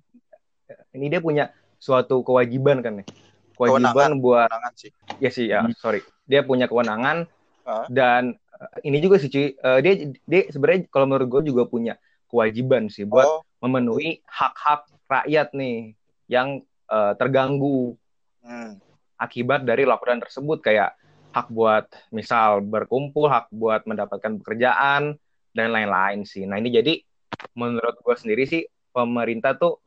ini 1.00 1.08
dia 1.08 1.24
punya 1.24 1.56
suatu 1.80 2.20
kewajiban 2.22 2.84
kan 2.84 3.00
nih. 3.00 3.08
Kewajiban 3.56 4.20
buat 4.20 4.48
Kewenangan 4.52 4.74
sih. 4.76 4.92
ya 5.20 5.30
sih 5.32 5.46
ya, 5.48 5.64
Hmm. 5.64 5.76
sorry. 5.76 6.00
Dia 6.28 6.44
punya 6.44 6.68
kewenangan 6.68 7.28
Hah? 7.64 7.88
dan 7.88 8.36
eh, 8.36 8.88
ini 8.88 9.00
juga 9.00 9.16
sih 9.20 9.28
cuy 9.28 9.56
eh, 9.56 9.80
dia 9.80 9.94
dia 10.28 10.42
sebenarnya 10.52 10.88
kalau 10.92 11.08
menurut 11.08 11.28
gue 11.28 11.52
juga 11.56 11.64
punya 11.68 11.96
kewajiban 12.28 12.88
sih 12.88 13.04
buat 13.04 13.26
Oh, 13.26 13.42
memenuhi 13.60 14.22
hak-hak 14.28 14.88
rakyat 15.08 15.52
nih 15.52 15.96
yang 16.28 16.64
eh, 16.88 17.14
terganggu 17.16 17.96
hmm. 18.44 18.80
akibat 19.18 19.64
dari 19.64 19.84
lockdown 19.84 20.24
tersebut 20.24 20.64
kayak 20.64 20.96
hak 21.30 21.48
buat 21.52 21.86
misal 22.10 22.64
berkumpul, 22.64 23.30
hak 23.30 23.52
buat 23.54 23.86
mendapatkan 23.86 24.40
pekerjaan 24.42 25.14
dan 25.54 25.68
lain-lain 25.70 26.24
sih. 26.26 26.48
Nah 26.48 26.58
ini 26.58 26.72
jadi 26.72 26.94
menurut 27.54 28.00
gue 28.00 28.16
sendiri 28.16 28.48
sih 28.48 28.64
pemerintah 28.90 29.54
tuh 29.54 29.78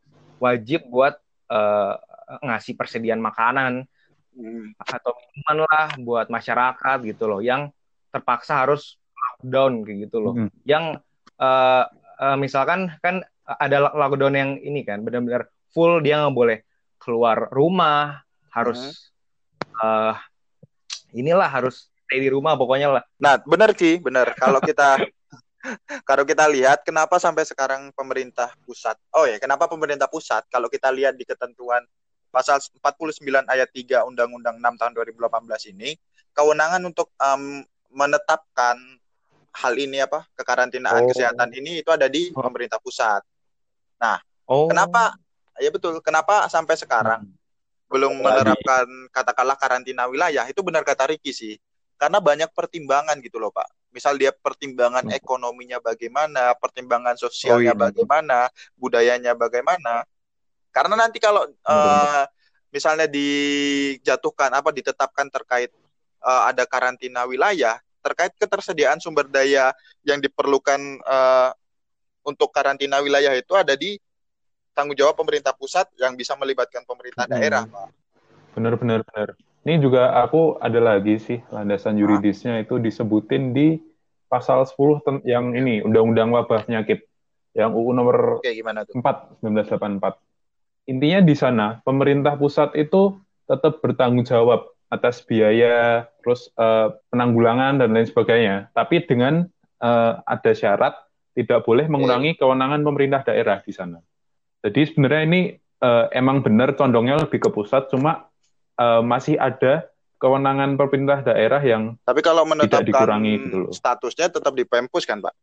wajib 0.42 0.90
buat 0.90 1.14
eh, 1.46 1.94
ngasih 2.42 2.74
persediaan 2.74 3.22
makanan 3.22 3.86
Hmm. 4.32 4.72
atau 4.80 5.12
minuman 5.12 5.68
lah 5.68 5.92
buat 6.00 6.26
masyarakat 6.32 7.04
gitu 7.04 7.28
loh 7.28 7.44
yang 7.44 7.68
terpaksa 8.08 8.64
harus 8.64 8.96
lockdown 9.12 9.84
kayak 9.84 10.08
gitu 10.08 10.24
loh. 10.24 10.34
Mm. 10.40 10.50
Yang 10.64 10.84
eh, 11.36 11.84
eh, 12.16 12.36
misalkan 12.40 12.96
kan 13.04 13.20
ada 13.44 13.92
lockdown 13.92 14.32
yang 14.32 14.50
ini 14.56 14.88
kan 14.88 15.04
benar-benar 15.04 15.52
full 15.68 16.00
dia 16.00 16.24
nggak 16.24 16.32
boleh 16.32 16.58
keluar 16.96 17.52
rumah, 17.52 18.24
harus 18.56 19.12
eh, 19.84 20.14
inilah 21.12 21.52
harus 21.52 21.92
stay 22.08 22.24
di 22.24 22.32
rumah 22.32 22.56
pokoknya 22.56 22.88
lah. 22.88 23.04
Nah, 23.20 23.36
benar 23.44 23.76
Ki, 23.76 24.00
benar. 24.00 24.32
Kalau 24.32 24.64
kita 24.64 24.96
kalau 26.08 26.24
kita 26.26 26.46
lihat 26.50 26.82
kenapa 26.82 27.18
sampai 27.22 27.46
sekarang 27.46 27.94
pemerintah 27.94 28.50
pusat. 28.66 28.98
Oh 29.14 29.24
ya, 29.24 29.38
kenapa 29.38 29.70
pemerintah 29.70 30.10
pusat 30.10 30.42
kalau 30.50 30.66
kita 30.66 30.90
lihat 30.90 31.14
di 31.14 31.22
ketentuan 31.22 31.82
pasal 32.32 32.58
49 32.80 33.22
ayat 33.46 33.68
3 33.70 34.08
Undang-Undang 34.08 34.56
6 34.58 34.80
tahun 34.80 34.92
2018 34.96 35.72
ini, 35.76 35.94
kewenangan 36.32 36.80
untuk 36.82 37.12
em, 37.20 37.62
menetapkan 37.92 38.76
hal 39.52 39.74
ini 39.76 40.00
apa? 40.00 40.24
kekarantinaan 40.32 41.04
Oh. 41.04 41.08
kesehatan 41.12 41.52
ini 41.52 41.84
itu 41.84 41.90
ada 41.92 42.08
di 42.08 42.32
Oh. 42.32 42.40
pemerintah 42.40 42.80
pusat. 42.80 43.20
Oh. 44.50 44.66
Kenapa? 44.68 45.14
Ya 45.62 45.70
betul. 45.70 46.02
Kenapa 46.02 46.44
sampai 46.50 46.74
sekarang 46.74 47.24
belum 47.86 48.18
Tadi. 48.18 48.24
menerapkan 48.24 48.86
katakanlah 49.12 49.56
karantina 49.60 50.08
wilayah 50.08 50.48
itu 50.48 50.60
benar 50.64 50.80
kata 50.82 51.12
Riki 51.12 51.30
sih 51.30 51.54
karena 52.02 52.18
banyak 52.18 52.50
pertimbangan 52.50 53.14
gitu 53.22 53.38
loh 53.38 53.54
Pak 53.54 53.94
misal 53.94 54.18
dia 54.18 54.34
pertimbangan 54.34 55.06
Hmm. 55.06 55.14
ekonominya 55.14 55.78
bagaimana 55.78 56.50
pertimbangan 56.58 57.14
sosialnya 57.14 57.70
Oh, 57.70 57.78
iya. 57.78 57.84
bagaimana 57.86 58.38
budayanya 58.74 59.38
bagaimana 59.38 60.02
karena 60.74 60.98
nanti 60.98 61.22
kalau 61.22 61.46
eh, 61.46 62.24
misalnya 62.74 63.06
dijatuhkan 63.06 64.50
apa 64.50 64.74
ditetapkan 64.74 65.30
terkait 65.30 65.70
eh, 66.26 66.42
ada 66.50 66.66
karantina 66.66 67.22
wilayah 67.22 67.78
terkait 68.02 68.34
ketersediaan 68.34 68.98
sumber 68.98 69.30
daya 69.30 69.70
yang 70.02 70.18
diperlukan 70.18 70.80
eh, 70.98 71.50
untuk 72.26 72.50
karantina 72.50 72.98
wilayah 72.98 73.30
itu 73.38 73.54
ada 73.54 73.78
di 73.78 73.94
tanggung 74.74 74.98
jawab 74.98 75.14
pemerintah 75.14 75.54
pusat 75.54 75.86
yang 76.02 76.18
bisa 76.18 76.34
melibatkan 76.34 76.82
pemerintah 76.82 77.30
Hmm. 77.30 77.34
daerah, 77.38 77.62
Pak. 77.68 77.88
Bener 78.58 78.74
bener 78.74 79.00
bener. 79.06 79.28
Ini 79.62 79.78
juga 79.78 80.10
aku 80.18 80.58
ada 80.58 80.80
lagi 80.82 81.22
sih 81.22 81.38
landasan 81.54 81.94
yuridisnya 81.94 82.58
itu 82.66 82.82
disebutin 82.82 83.54
di 83.54 83.78
pasal 84.26 84.66
10 84.66 84.98
ten- 85.06 85.22
yang 85.22 85.54
ini 85.54 85.78
Undang-Undang 85.86 86.34
Wabah 86.34 86.66
Penyakit 86.66 87.06
yang 87.54 87.70
UU 87.70 87.94
nomor 87.94 88.16
Oke, 88.42 88.50
gimana 88.50 88.82
tuh? 88.82 88.98
4 88.98 89.38
1984. 89.38 90.18
Intinya 90.90 91.20
di 91.22 91.34
sana 91.38 91.66
pemerintah 91.86 92.34
pusat 92.34 92.74
itu 92.74 93.14
tetap 93.46 93.78
bertanggung 93.78 94.26
jawab 94.26 94.66
atas 94.90 95.22
biaya 95.22 96.10
terus 96.24 96.50
eh, 96.58 96.88
penanggulangan 97.14 97.78
dan 97.78 97.94
lain 97.94 98.08
sebagainya, 98.08 98.72
tapi 98.74 99.04
dengan 99.06 99.46
eh, 99.78 100.12
ada 100.26 100.52
syarat 100.56 100.96
tidak 101.38 101.62
boleh 101.62 101.86
mengurangi 101.86 102.34
kewenangan 102.34 102.82
pemerintah 102.82 103.22
daerah 103.22 103.62
di 103.62 103.70
sana. 103.70 104.02
Jadi 104.66 104.90
sebenarnya 104.90 105.22
ini 105.22 105.40
eh, 105.58 106.04
emang 106.18 106.42
benar 106.42 106.74
condongnya 106.74 107.20
lebih 107.20 107.46
ke 107.46 107.48
pusat, 107.52 107.86
cuma 107.94 108.31
eh, 108.74 109.02
masih 109.02 109.36
ada 109.36 109.88
kewenangan 110.16 110.78
pemerintah 110.78 111.18
daerah 111.20 111.58
yang 111.58 111.98
Tapi 112.00 112.22
kalau 112.22 112.46
menetapkan 112.46 112.86
dikurangi 112.86 113.32
gitu 113.42 113.56
loh. 113.66 113.70
statusnya 113.70 114.30
tetap 114.30 114.54
di 114.54 114.62
Pempus 114.62 115.02
kan, 115.02 115.18
Pak? 115.18 115.34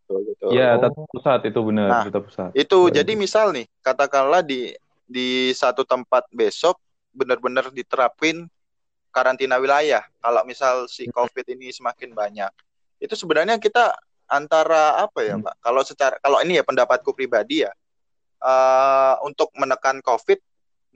Betul, 0.00 0.20
betul. 0.26 0.48
ya 0.50 0.74
Oh. 0.74 0.80
tetap 0.80 1.04
pusat 1.06 1.40
itu 1.44 1.60
benar, 1.62 1.88
Nah, 1.88 2.02
tetap 2.02 2.22
pusat. 2.24 2.50
Itu 2.52 2.88
Betul. 2.88 2.96
jadi 2.96 3.12
misal 3.14 3.46
nih, 3.52 3.68
katakanlah 3.78 4.40
di 4.40 4.72
di 5.04 5.28
satu 5.52 5.84
tempat 5.84 6.26
besok 6.30 6.80
benar-benar 7.10 7.68
diterapin 7.68 8.48
karantina 9.10 9.58
wilayah. 9.58 10.02
Kalau 10.16 10.42
misal 10.42 10.86
si 10.86 11.04
COVID 11.06 11.44
ini 11.50 11.68
semakin 11.68 12.10
banyak, 12.10 12.50
itu 12.98 13.12
sebenarnya 13.12 13.58
kita 13.58 13.90
antara 14.24 14.96
apa 14.96 15.20
ya, 15.20 15.34
Hmm. 15.34 15.44
Pak? 15.44 15.54
Kalau 15.60 15.82
secara 15.82 16.14
kalau 16.18 16.38
ini 16.40 16.56
ya 16.56 16.64
pendapatku 16.64 17.10
pribadi 17.10 17.62
ya, 17.62 17.70
eh, 18.40 19.14
untuk 19.22 19.52
menekan 19.54 20.00
COVID 20.00 20.38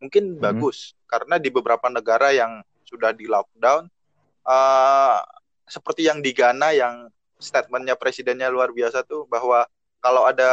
mungkin 0.04 0.37
Hmm. 0.37 0.42
bagus. 0.42 0.92
Karena 1.08 1.40
di 1.40 1.49
beberapa 1.49 1.88
negara 1.88 2.28
yang 2.30 2.61
sudah 2.84 3.11
di 3.11 3.25
lockdown, 3.25 3.88
eh, 4.44 5.18
seperti 5.64 6.04
yang 6.04 6.20
di 6.20 6.30
Ghana 6.30 6.76
yang 6.76 7.08
statementnya 7.40 7.96
presidennya 7.96 8.52
luar 8.52 8.70
biasa 8.70 9.02
tuh 9.02 9.25
bahwa 9.26 9.64
kalau 9.99 10.28
ada 10.28 10.49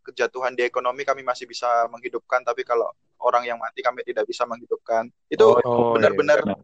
kejatuhan 0.00 0.54
di 0.54 0.62
ekonomi 0.62 1.02
kami 1.02 1.26
masih 1.26 1.44
bisa 1.44 1.66
menghidupkan. 1.90 2.40
Tapi 2.46 2.62
kalau 2.62 2.88
orang 3.20 3.44
yang 3.44 3.58
mati 3.60 3.82
kami 3.82 4.00
tidak 4.06 4.24
bisa 4.24 4.46
menghidupkan. 4.46 5.10
Itu 5.28 5.58
Oh, 5.60 5.92
benar-benar 5.92 6.40
iya. 6.46 6.56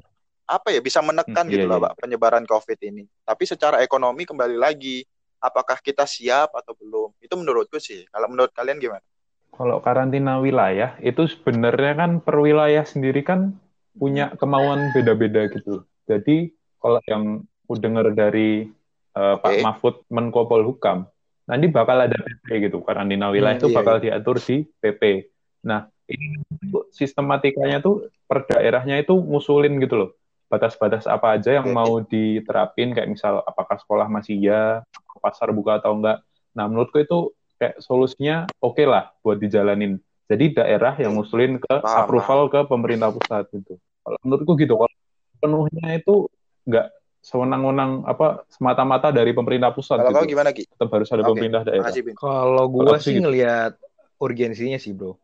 apa 0.47 0.71
ya 0.71 0.79
bisa 0.81 1.03
menekan 1.03 1.45
Hmm, 1.45 1.53
gitu 1.53 1.67
iya, 1.67 1.71
loh 1.71 1.79
iya. 1.83 1.87
pak 1.91 2.07
penyebaran 2.07 2.47
covid 2.47 2.79
ini. 2.81 3.05
Tapi 3.27 3.45
secara 3.45 3.83
ekonomi 3.83 4.23
kembali 4.25 4.57
lagi 4.57 5.03
apakah 5.43 5.83
kita 5.83 6.07
siap 6.07 6.55
atau 6.55 6.73
belum? 6.79 7.13
Itu 7.21 7.35
menurutku 7.37 7.77
sih. 7.77 8.07
Kalau 8.09 8.31
menurut 8.31 8.55
kalian 8.55 8.79
gimana 8.79 9.03
Kalau 9.55 9.81
karantina 9.81 10.43
wilayah 10.43 10.99
itu 11.01 11.29
sebenarnya 11.31 11.93
kan 11.97 12.11
per 12.21 12.37
wilayah 12.41 12.85
sendiri 12.85 13.25
kan 13.25 13.57
punya 13.97 14.35
kemauan 14.37 14.93
beda-beda 14.93 15.49
gitu. 15.49 15.85
Jadi 16.05 16.53
kalau 16.79 17.01
yang 17.09 17.43
aku 17.67 17.75
dengar 17.81 18.07
dari 18.13 18.69
eh, 19.17 19.37
Pak 19.41 19.53
Oke. 19.57 19.63
Mahfud 19.65 19.95
Menko 20.13 20.45
Polhukam, 20.47 21.09
nanti 21.49 21.67
bakal 21.73 22.05
ada 22.05 22.15
PP 22.15 22.69
gitu. 22.69 22.85
Karantina 22.85 23.33
wilayah 23.33 23.57
Hmm, 23.57 23.63
itu 23.65 23.69
iya, 23.73 23.77
bakal 23.81 23.97
diatur 23.99 24.37
di 24.39 24.57
PP. 24.79 25.03
Nah, 25.67 25.89
ini 26.07 26.39
sistematikanya 26.95 27.83
tuh 27.83 28.07
per 28.29 28.47
daerahnya 28.47 29.01
itu 29.01 29.17
ngusulin 29.17 29.81
gitu 29.83 29.95
loh. 29.99 30.11
Batas-batas 30.47 31.11
apa 31.11 31.35
aja 31.35 31.59
yang 31.59 31.75
mau 31.75 31.99
diterapin 32.07 32.95
kayak 32.95 33.11
misal 33.11 33.43
apakah 33.43 33.81
sekolah 33.83 34.07
masih 34.07 34.39
ya, 34.39 34.63
pasar 35.19 35.51
buka 35.51 35.83
atau 35.83 35.99
enggak. 35.99 36.23
Nah, 36.55 36.71
menurutku 36.71 37.03
itu 37.03 37.35
kayak 37.57 37.81
solusinya 37.81 38.47
oke 38.61 38.83
lah 38.85 39.13
buat 39.25 39.41
dijalanin. 39.41 40.01
Jadi 40.27 40.59
daerah 40.59 40.99
yang 40.99 41.15
ngusulin 41.15 41.63
ke 41.63 41.75
Paham, 41.81 41.99
approval 42.03 42.41
ke 42.51 42.61
pemerintah 42.67 43.15
pusat 43.15 43.47
gitu. 43.55 43.79
Kalau 44.03 44.19
menurutku 44.27 44.53
gitu, 44.59 44.75
kalau 44.75 44.97
penuhnya 45.39 45.87
itu 45.95 46.27
nggak 46.67 46.87
sewenang-wenang 47.23 48.07
apa 48.07 48.47
semata-mata 48.51 49.11
dari 49.11 49.35
pemerintah 49.35 49.75
pusat 49.75 49.99
kalau 49.99 50.15
kau 50.15 50.23
gitu. 50.23 50.35
gimana 50.35 50.51
Ki? 50.55 50.63
Tetap 50.67 50.91
harus 50.95 51.11
ada 51.11 51.23
Oke, 51.27 51.31
pemerintah 51.35 51.63
daerah. 51.67 51.91
Kalau 52.15 52.65
gua 52.71 52.99
aku 52.99 53.03
sih 53.03 53.19
gitu. 53.19 53.27
ngelihat 53.27 53.73
urgensinya 54.23 54.79
sih, 54.79 54.95
Bro. 54.95 55.19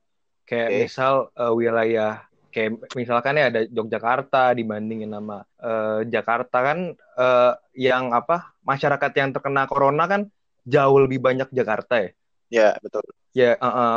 Kayak 0.47 0.69
Oke. 0.71 0.79
misal 0.87 1.15
eh, 1.35 1.53
wilayah 1.55 2.27
kayak 2.53 2.93
misalkan 2.93 3.41
ya 3.41 3.49
ada 3.49 3.61
Yogyakarta 3.65 4.53
dibandingin 4.53 5.15
sama 5.15 5.47
eh, 5.63 6.01
Jakarta 6.11 6.59
kan 6.63 6.79
eh, 6.99 7.53
yang 7.79 8.11
apa 8.11 8.55
masyarakat 8.67 9.11
yang 9.19 9.31
terkena 9.31 9.71
corona 9.71 10.05
kan 10.11 10.27
jauh 10.67 10.99
lebih 11.03 11.23
banyak 11.23 11.51
Jakarta 11.51 12.03
ya. 12.03 12.11
Ya 12.57 12.63
betul 12.85 13.05
Ya, 13.33 13.57
eh, 13.65 13.75
eh, 13.81 13.97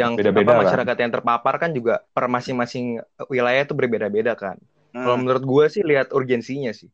yang 0.00 0.12
Beda-beda 0.16 0.54
apa 0.54 0.54
kan. 0.66 0.80
masyarakat 0.80 0.96
yang 1.02 1.12
terpapar 1.14 1.54
kan 1.62 1.70
juga 1.78 1.92
per 2.14 2.24
masing-masing 2.34 2.84
wilayah 3.34 3.60
itu 3.66 3.74
berbeda-beda 3.80 4.32
kan. 4.42 4.56
Kalau 5.00 5.16
Hmm, 5.16 5.20
menurut 5.20 5.44
gue 5.44 5.64
sih 5.74 5.82
lihat 5.90 6.08
urgensinya 6.16 6.70
sih. 6.80 6.88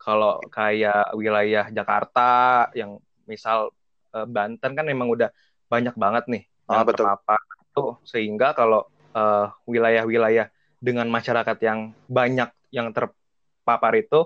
Kalau 0.00 0.30
kayak 0.54 1.16
wilayah 1.20 1.64
Jakarta 1.72 2.20
yang 2.76 3.00
misal 3.30 3.72
eh, 4.16 4.26
Banten 4.34 4.72
kan 4.78 4.84
memang 4.92 5.08
udah 5.14 5.28
banyak 5.72 5.94
banget 5.96 6.24
nih 6.32 6.42
Ah, 6.68 6.82
yang 6.82 6.84
betul. 6.84 7.10
terpapar 7.14 7.40
tuh 7.76 7.88
sehingga 8.12 8.46
kalau 8.58 8.84
eh, 9.16 9.44
wilayah-wilayah 9.72 10.46
dengan 10.86 11.06
masyarakat 11.16 11.56
yang 11.68 11.80
banyak 12.08 12.48
yang 12.76 12.88
terpapar 12.96 13.92
itu 14.02 14.16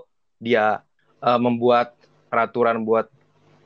dia 0.45 0.83
eh, 1.23 1.39
membuat 1.45 1.95
peraturan 2.31 2.83
buat 2.87 3.07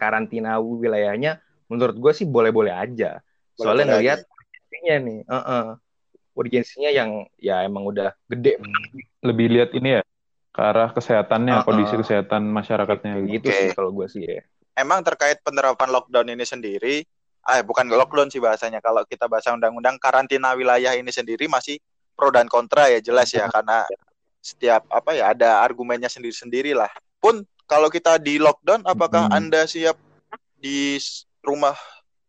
karantina 0.02 0.60
wilayahnya 0.62 1.42
menurut 1.70 1.96
gue 1.96 2.12
sih 2.18 2.26
boleh-boleh 2.26 2.74
aja. 2.74 3.22
Soalnya 3.56 3.86
Boleh-boleh 3.86 3.86
ngelihat 3.94 4.20
urgensinya 4.26 4.96
nih, 5.06 5.20
eh-eh. 5.24 5.66
urgensinya 6.34 6.90
yang 6.90 7.10
ya 7.38 7.56
emang 7.64 7.84
udah 7.86 8.16
gede 8.32 8.58
Lebih 9.22 9.48
lihat 9.52 9.70
ini 9.78 10.00
ya 10.00 10.02
ke 10.50 10.62
arah 10.66 10.90
kesehatannya, 10.92 11.62
Uh-uh. 11.62 11.68
kondisi 11.68 11.94
kesehatan 11.94 12.50
masyarakatnya 12.50 13.22
gitu. 13.30 13.48
gitu 13.48 13.48
sih 13.54 13.70
kalau 13.78 13.94
gue 13.94 14.08
sih 14.10 14.24
ya. 14.26 14.42
emang 14.80 15.04
terkait 15.04 15.44
penerapan 15.44 15.92
lockdown 15.92 16.32
ini 16.32 16.48
sendiri, 16.48 17.04
ah 17.44 17.60
bukan 17.62 17.92
lockdown 17.92 18.32
sih 18.32 18.40
bahasanya. 18.40 18.80
Kalau 18.80 19.04
kita 19.04 19.28
bahasa 19.28 19.52
undang-undang 19.52 20.00
karantina 20.00 20.56
wilayah 20.56 20.96
ini 20.96 21.12
sendiri 21.12 21.52
masih 21.52 21.78
pro 22.16 22.32
dan 22.32 22.48
kontra 22.48 22.88
ya 22.88 23.04
jelas 23.04 23.28
ya 23.36 23.52
karena 23.52 23.84
setiap 24.40 24.88
apa 24.88 25.12
ya 25.12 25.36
ada 25.36 25.60
argumennya 25.60 26.08
sendiri-sendiri 26.08 26.72
lah. 26.72 26.88
Pun 27.20 27.44
kalau 27.68 27.92
kita 27.92 28.18
di 28.18 28.40
lockdown, 28.40 28.88
apakah 28.88 29.28
Hmm. 29.30 29.38
anda 29.38 29.68
siap 29.68 30.00
di 30.58 30.96
rumah 31.42 31.76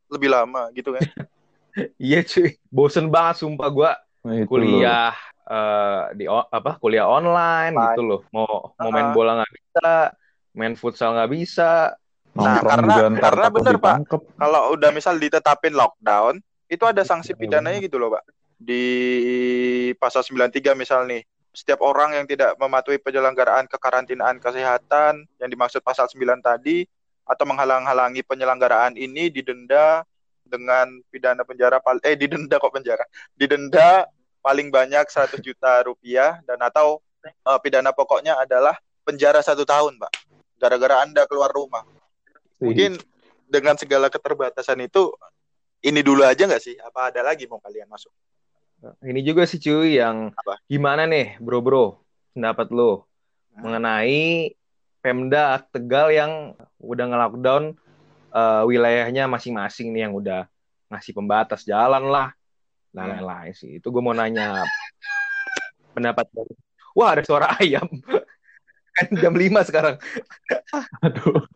lebih 0.08 0.30
lama 0.30 0.70
gitu 0.72 0.94
kan? 0.94 1.02
Iya 2.02 2.26
cuy, 2.26 2.58
bosen 2.66 3.06
banget 3.06 3.46
sumpah 3.46 3.70
gue 3.70 3.90
Nah, 4.20 4.36
loh. 4.36 4.44
kuliah 4.44 5.14
eh, 5.46 6.02
di 6.12 6.26
apa 6.28 6.76
kuliah 6.76 7.06
online 7.06 7.72
Fine. 7.72 7.86
gitu 7.94 8.02
loh. 8.02 8.20
Mau 8.34 8.74
mau 8.74 8.90
main 8.90 9.08
Uh-uh. 9.08 9.16
bola 9.16 9.30
nggak 9.38 9.52
bisa, 9.54 9.90
main 10.52 10.74
futsal 10.74 11.14
nggak 11.14 11.30
bisa. 11.30 11.94
Nah, 12.34 12.58
Nongkrong 12.58 12.90
karena- 12.90 13.22
karena 13.22 13.46
bener, 13.48 13.76
Pak. 13.78 13.94
Kalau 14.34 14.74
udah 14.74 14.90
misal 14.90 15.14
ditetapin 15.16 15.72
lockdown, 15.72 16.42
itu 16.66 16.84
ada 16.84 17.00
sanksi 17.00 17.32
Iya, 17.32 17.38
pidananya 17.38 17.78
gitu 17.80 17.96
loh, 17.96 18.12
Pak. 18.12 18.26
Di 18.58 18.84
pasal 19.94 20.22
93 20.22 20.74
misal 20.74 21.06
nih, 21.06 21.22
setiap 21.50 21.80
orang 21.80 22.14
yang 22.14 22.26
tidak 22.26 22.54
mematuhi 22.54 22.98
penyelenggaraan 22.98 23.66
kekarantinaan 23.66 24.38
kesehatan 24.38 25.26
yang 25.38 25.48
dimaksud 25.48 25.80
pasal 25.80 26.06
9 26.06 26.18
tadi 26.40 26.82
atau 27.30 27.44
menghalang-halangi 27.46 28.26
penyelenggaraan 28.26 28.98
ini 28.98 29.30
didenda 29.30 30.02
dengan 30.42 30.98
pidana 31.14 31.46
penjara 31.46 31.78
eh 32.02 32.18
didenda 32.18 32.58
kok 32.58 32.74
penjara. 32.74 33.06
Didenda 33.38 34.10
paling 34.42 34.74
banyak 34.74 35.06
100 35.06 35.38
juta 35.38 35.86
rupiah 35.86 36.42
dan 36.42 36.58
atau 36.58 36.98
eh, 37.22 37.58
pidana 37.62 37.94
pokoknya 37.94 38.34
adalah 38.42 38.74
penjara 39.06 39.38
satu 39.46 39.62
tahun, 39.62 40.02
Pak. 40.02 40.10
Gara-gara 40.58 41.06
Anda 41.06 41.24
keluar 41.30 41.54
rumah 41.54 41.86
mungkin 42.60 42.98
dengan 43.48 43.78
segala 43.78 44.12
keterbatasan 44.12 44.82
itu 44.84 45.14
ini 45.80 46.04
dulu 46.04 46.26
aja 46.26 46.44
nggak 46.44 46.60
sih? 46.60 46.76
Apa 46.76 47.14
ada 47.14 47.24
lagi 47.24 47.46
mau 47.46 47.62
kalian 47.62 47.88
masuk? 47.88 48.12
Ini 49.00 49.20
juga 49.24 49.44
sih 49.48 49.60
cuy 49.60 49.96
yang 50.00 50.32
Apa? 50.34 50.56
gimana 50.68 51.04
nih 51.04 51.36
bro 51.40 51.60
bro 51.60 52.00
pendapat 52.34 52.68
lo 52.74 53.08
Hmm. 53.50 53.66
mengenai 53.66 54.54
Pemda 55.00 55.58
Tegal 55.66 56.12
yang 56.12 56.32
udah 56.76 57.04
nge-lockdown 57.08 57.64
eh, 58.30 58.62
wilayahnya 58.64 59.26
masing-masing 59.26 59.90
nih 59.90 60.06
yang 60.06 60.14
udah 60.14 60.46
ngasih 60.88 61.12
pembatas 61.12 61.64
jalan 61.64 62.04
lah 62.06 62.30
nah 62.90 63.06
Hmm. 63.06 63.12
lain-lain 63.16 63.54
sih 63.54 63.78
itu 63.78 63.86
gue 63.86 64.02
mau 64.02 64.10
nanya 64.10 64.66
pendapat 65.92 66.26
dari 66.30 66.54
wah 66.90 67.14
ada 67.14 67.22
suara 67.22 67.54
ayam 67.56 67.86
kan 68.90 69.06
jam 69.22 69.32
5 69.32 69.62
sekarang 69.62 69.96
Aduh, 71.00 71.46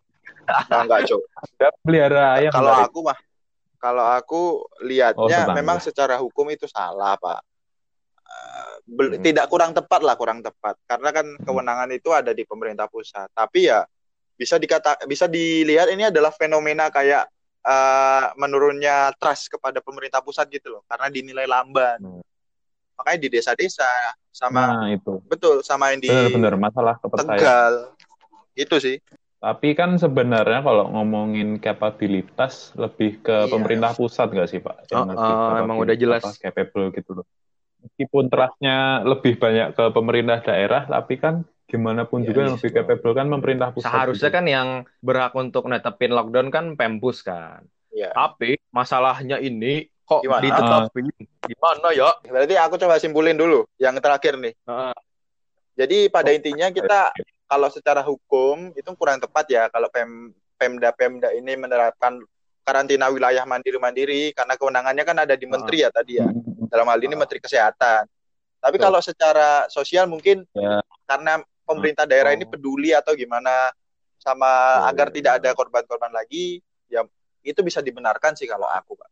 Nah, 0.45 0.85
enggak, 0.85 1.09
Cok. 1.09 1.21
ada 1.57 1.67
pelihara 1.81 2.37
ayam 2.37 2.53
Kalau 2.53 2.73
aku 2.77 2.99
mah, 3.01 3.17
kalau 3.75 4.05
aku 4.05 4.41
Oh, 4.61 4.85
lihatnya 4.85 5.41
tetangga. 5.41 5.57
memang 5.57 5.77
secara 5.81 6.15
hukum 6.21 6.45
itu 6.49 6.69
salah, 6.69 7.17
Pak. 7.17 7.41
Eh, 8.25 8.73
Hmm. 8.85 9.17
Tidak 9.17 9.49
kurang 9.49 9.73
tepat 9.73 10.01
lah, 10.01 10.13
kurang 10.13 10.41
tepat. 10.41 10.77
Karena 10.85 11.09
kan 11.09 11.25
kewenangan 11.41 11.89
itu 11.89 12.09
ada 12.09 12.31
di 12.31 12.45
pemerintah 12.45 12.85
pusat. 12.85 13.29
Tapi 13.31 13.65
ya 13.65 13.81
bisa 14.33 14.57
dikata 14.57 15.01
bisa 15.05 15.25
dilihat 15.25 15.89
ini 15.89 16.05
adalah 16.05 16.29
fenomena 16.29 16.89
kayak 16.89 17.25
eh, 17.61 18.25
menurunnya 18.37 19.09
trust 19.17 19.49
kepada 19.49 19.81
pemerintah 19.81 20.21
pusat 20.21 20.45
gitu 20.49 20.69
loh. 20.69 20.81
Karena 20.85 21.09
dinilai 21.09 21.45
lamban. 21.45 21.97
Hmm. 21.97 22.21
Makanya 22.95 23.19
di 23.19 23.29
desa-desa 23.31 23.89
sama 24.29 24.85
Nah, 24.85 24.87
itu. 24.87 25.17
betul 25.25 25.59
sama 25.61 25.89
yang 25.89 25.99
di 25.99 26.07
Benar-benar 26.07 26.53
masalah 26.55 26.95
kepercayaan. 27.01 27.39
Tegal. 27.41 27.73
Itu 28.53 28.77
sih. 28.77 29.01
Tapi 29.35 29.73
kan 29.73 29.97
sebenarnya 29.97 30.61
kalau 30.61 30.89
ngomongin 30.89 31.57
kapabilitas 31.57 32.71
lebih 32.73 33.19
ke 33.19 33.45
Iya. 33.45 33.51
pemerintah 33.51 33.91
pusat 33.93 34.29
nggak 34.29 34.47
sih 34.47 34.57
Pak? 34.57 34.89
Oh, 34.89 35.03
lebih 35.03 35.17
oh, 35.17 35.25
capable- 35.25 35.61
emang 35.65 35.77
udah 35.81 35.95
jelas. 35.97 36.21
apa, 36.21 36.31
capable 36.39 36.85
gitu 36.93 37.11
loh. 37.17 37.25
Meskipun 37.85 38.27
trustnya 38.27 39.05
lebih 39.05 39.37
banyak 39.37 39.77
ke 39.77 39.83
pemerintah 39.93 40.41
daerah, 40.41 40.83
tapi 40.85 41.15
kan 41.15 41.45
gimana 41.65 42.05
pun 42.05 42.21
Iya, 42.21 42.27
juga 42.29 42.39
yang 42.45 42.55
lebih 42.57 42.71
capable 42.71 43.13
kan 43.13 43.27
pemerintah 43.27 43.67
pusat. 43.73 43.89
seharusnya 43.89 44.29
gitu. 44.29 44.37
kan 44.37 44.45
yang 44.45 44.67
berhak 45.01 45.33
untuk 45.33 45.65
netepin 45.65 46.13
lockdown 46.13 46.53
kan 46.53 46.65
Pempus 46.77 47.25
kan 47.25 47.65
Iya. 47.89 48.13
tapi 48.13 48.61
masalahnya 48.69 49.41
ini 49.41 49.89
kok 50.05 50.21
Gimana? 50.21 50.45
ditetapin 50.45 51.09
gimana 51.41 51.89
ya 51.89 52.13
Berarti 52.21 52.53
aku 52.61 52.77
coba 52.77 53.01
simpulin 53.01 53.33
dulu 53.33 53.65
yang 53.81 53.97
terakhir 53.97 54.37
nih. 54.37 54.53
Heeh. 54.61 54.93
Jadi 55.75 55.97
pada 56.07 56.29
intinya 56.31 56.69
kita 56.69 57.09
kalau 57.45 57.67
secara 57.67 58.05
hukum 58.05 58.69
itu 58.77 58.89
kurang 58.93 59.17
tepat 59.17 59.45
ya 59.49 59.63
kalau 59.67 59.89
Pem, 59.89 60.31
Pemda-Pemda 60.61 61.33
ini 61.33 61.57
menerapkan 61.57 62.21
karantina 62.61 63.09
wilayah 63.09 63.45
mandiri-mandiri 63.45 64.33
karena 64.33 64.53
kewenangannya 64.53 65.03
kan 65.03 65.17
ada 65.17 65.33
di 65.33 65.45
menteri 65.45 65.81
ya 65.81 65.89
tadi 65.89 66.21
ya. 66.21 66.29
Dalam 66.69 66.87
hal 66.89 66.99
ini 67.01 67.15
menteri 67.17 67.39
kesehatan. 67.41 68.07
Tapi 68.59 68.81
kalau 68.81 68.97
secara 68.97 69.69
sosial 69.69 70.09
mungkin 70.09 70.41
ya. 70.57 70.81
karena 71.05 71.37
pemerintah 71.65 72.09
daerah 72.09 72.33
ini 72.33 72.49
peduli 72.49 72.97
atau 72.97 73.13
gimana 73.13 73.69
sama 74.17 74.81
agar 74.89 75.13
tidak 75.13 75.37
ada 75.37 75.53
korban-korban 75.53 76.09
lagi, 76.09 76.61
ya 76.89 77.05
itu 77.45 77.61
bisa 77.61 77.85
dibenarkan 77.85 78.33
sih 78.33 78.49
kalau 78.49 78.65
aku, 78.65 78.97
Pak. 78.97 79.09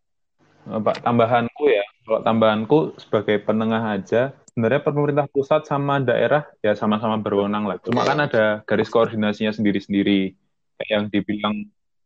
Eh, 0.73 0.81
Pak, 0.81 0.95
tambahanku 1.05 1.63
ya, 1.69 1.85
kalau 2.01 2.19
tambahanku 2.25 2.77
sebagai 2.97 3.37
penengah 3.45 3.93
aja, 3.93 4.33
sebenarnya 4.49 4.81
pemerintah 4.81 5.25
pusat 5.29 5.69
sama 5.69 6.01
daerah 6.01 6.49
ya 6.65 6.73
sama-sama 6.73 7.21
berwenang 7.21 7.69
lah. 7.69 7.77
Cuma 7.77 8.01
kan 8.05 8.25
ada 8.25 8.65
garis 8.65 8.89
koordinasinya 8.89 9.53
sendiri-sendiri. 9.53 10.33
Kayak 10.81 10.89
yang 10.89 11.05
dibilang 11.13 11.55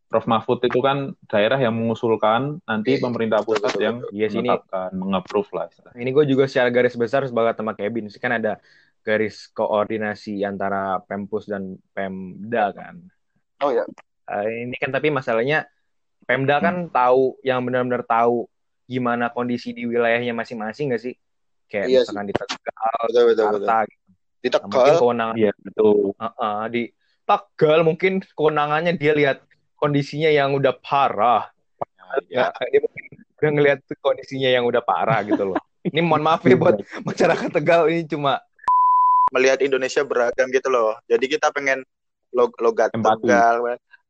Prof 0.08 0.24
Mahfud 0.24 0.64
itu 0.64 0.80
kan 0.80 1.12
daerah 1.28 1.60
yang 1.60 1.76
mengusulkan, 1.76 2.64
nanti 2.64 2.96
pemerintah 2.96 3.44
pusat 3.44 3.76
betul, 3.76 3.84
yang 3.84 3.96
iya 4.16 4.32
sini 4.32 4.48
mengapprove 4.96 5.52
lah. 5.52 5.68
Ini 6.00 6.16
gue 6.16 6.24
juga 6.32 6.48
secara 6.48 6.72
garis 6.72 6.96
besar 6.96 7.28
sebagai 7.28 7.60
sama 7.60 7.76
Kevin, 7.76 8.08
sih 8.08 8.24
kan 8.24 8.40
ada 8.40 8.56
garis 9.04 9.52
koordinasi 9.52 10.48
antara 10.48 11.04
Pempus 11.04 11.48
dan 11.48 11.76
Pemda 11.92 12.72
kan. 12.72 13.04
Oh 13.60 13.72
ya. 13.72 13.84
Uh, 14.28 14.48
ini 14.48 14.76
kan 14.80 14.96
tapi 14.96 15.12
masalahnya 15.12 15.68
Pemda 16.24 16.60
kan 16.64 16.88
hmm. 16.88 16.92
tahu 16.96 17.40
yang 17.44 17.64
benar-benar 17.64 18.04
tahu 18.08 18.48
gimana 18.88 19.32
kondisi 19.32 19.76
di 19.76 19.88
wilayahnya 19.88 20.32
masing-masing 20.32 20.92
nggak 20.92 21.04
sih? 21.04 21.16
Kayak 21.68 21.88
iya 21.92 22.00
misalkan 22.08 22.24
sih. 22.24 22.30
di 22.32 22.36
Tegal, 22.36 23.00
betul, 23.04 23.24
betul, 23.28 23.44
Jakarta, 23.44 23.60
betul. 23.60 23.92
Gitu. 23.92 24.08
Di 24.40 24.50
Tegal. 24.52 24.72
Mungkin 24.72 24.96
kewenangan, 25.04 25.36
iya 25.36 25.52
betul. 25.60 25.96
Uh 26.16 26.26
-uh, 26.32 26.60
di 26.72 26.84
Tegal 27.28 27.80
mungkin 27.84 28.14
kewenangannya 28.24 28.94
dia 28.96 29.12
lihat 29.12 29.38
kondisinya 29.78 30.30
yang 30.34 30.54
udah 30.58 30.74
parah. 30.76 31.54
Ya, 32.28 32.50
dia 32.74 32.82
mungkin 32.82 33.04
udah 33.38 33.52
ngelihat 33.54 33.80
kondisinya 34.02 34.50
yang 34.50 34.66
udah 34.66 34.82
parah 34.82 35.22
gitu 35.24 35.54
loh. 35.54 35.58
Ini 35.86 36.04
mohon 36.04 36.26
maaf 36.26 36.44
ya 36.44 36.58
buat 36.58 36.82
masyarakat 37.08 37.50
Tegal 37.54 37.88
ini 37.88 38.04
cuma 38.10 38.42
melihat 39.32 39.62
Indonesia 39.64 40.04
beragam 40.04 40.50
gitu 40.52 40.68
loh. 40.68 40.98
Jadi 41.08 41.26
kita 41.30 41.54
pengen 41.54 41.86
log 42.36 42.52
logat 42.60 42.92
Empati. 42.92 43.24
Tegal, 43.24 43.56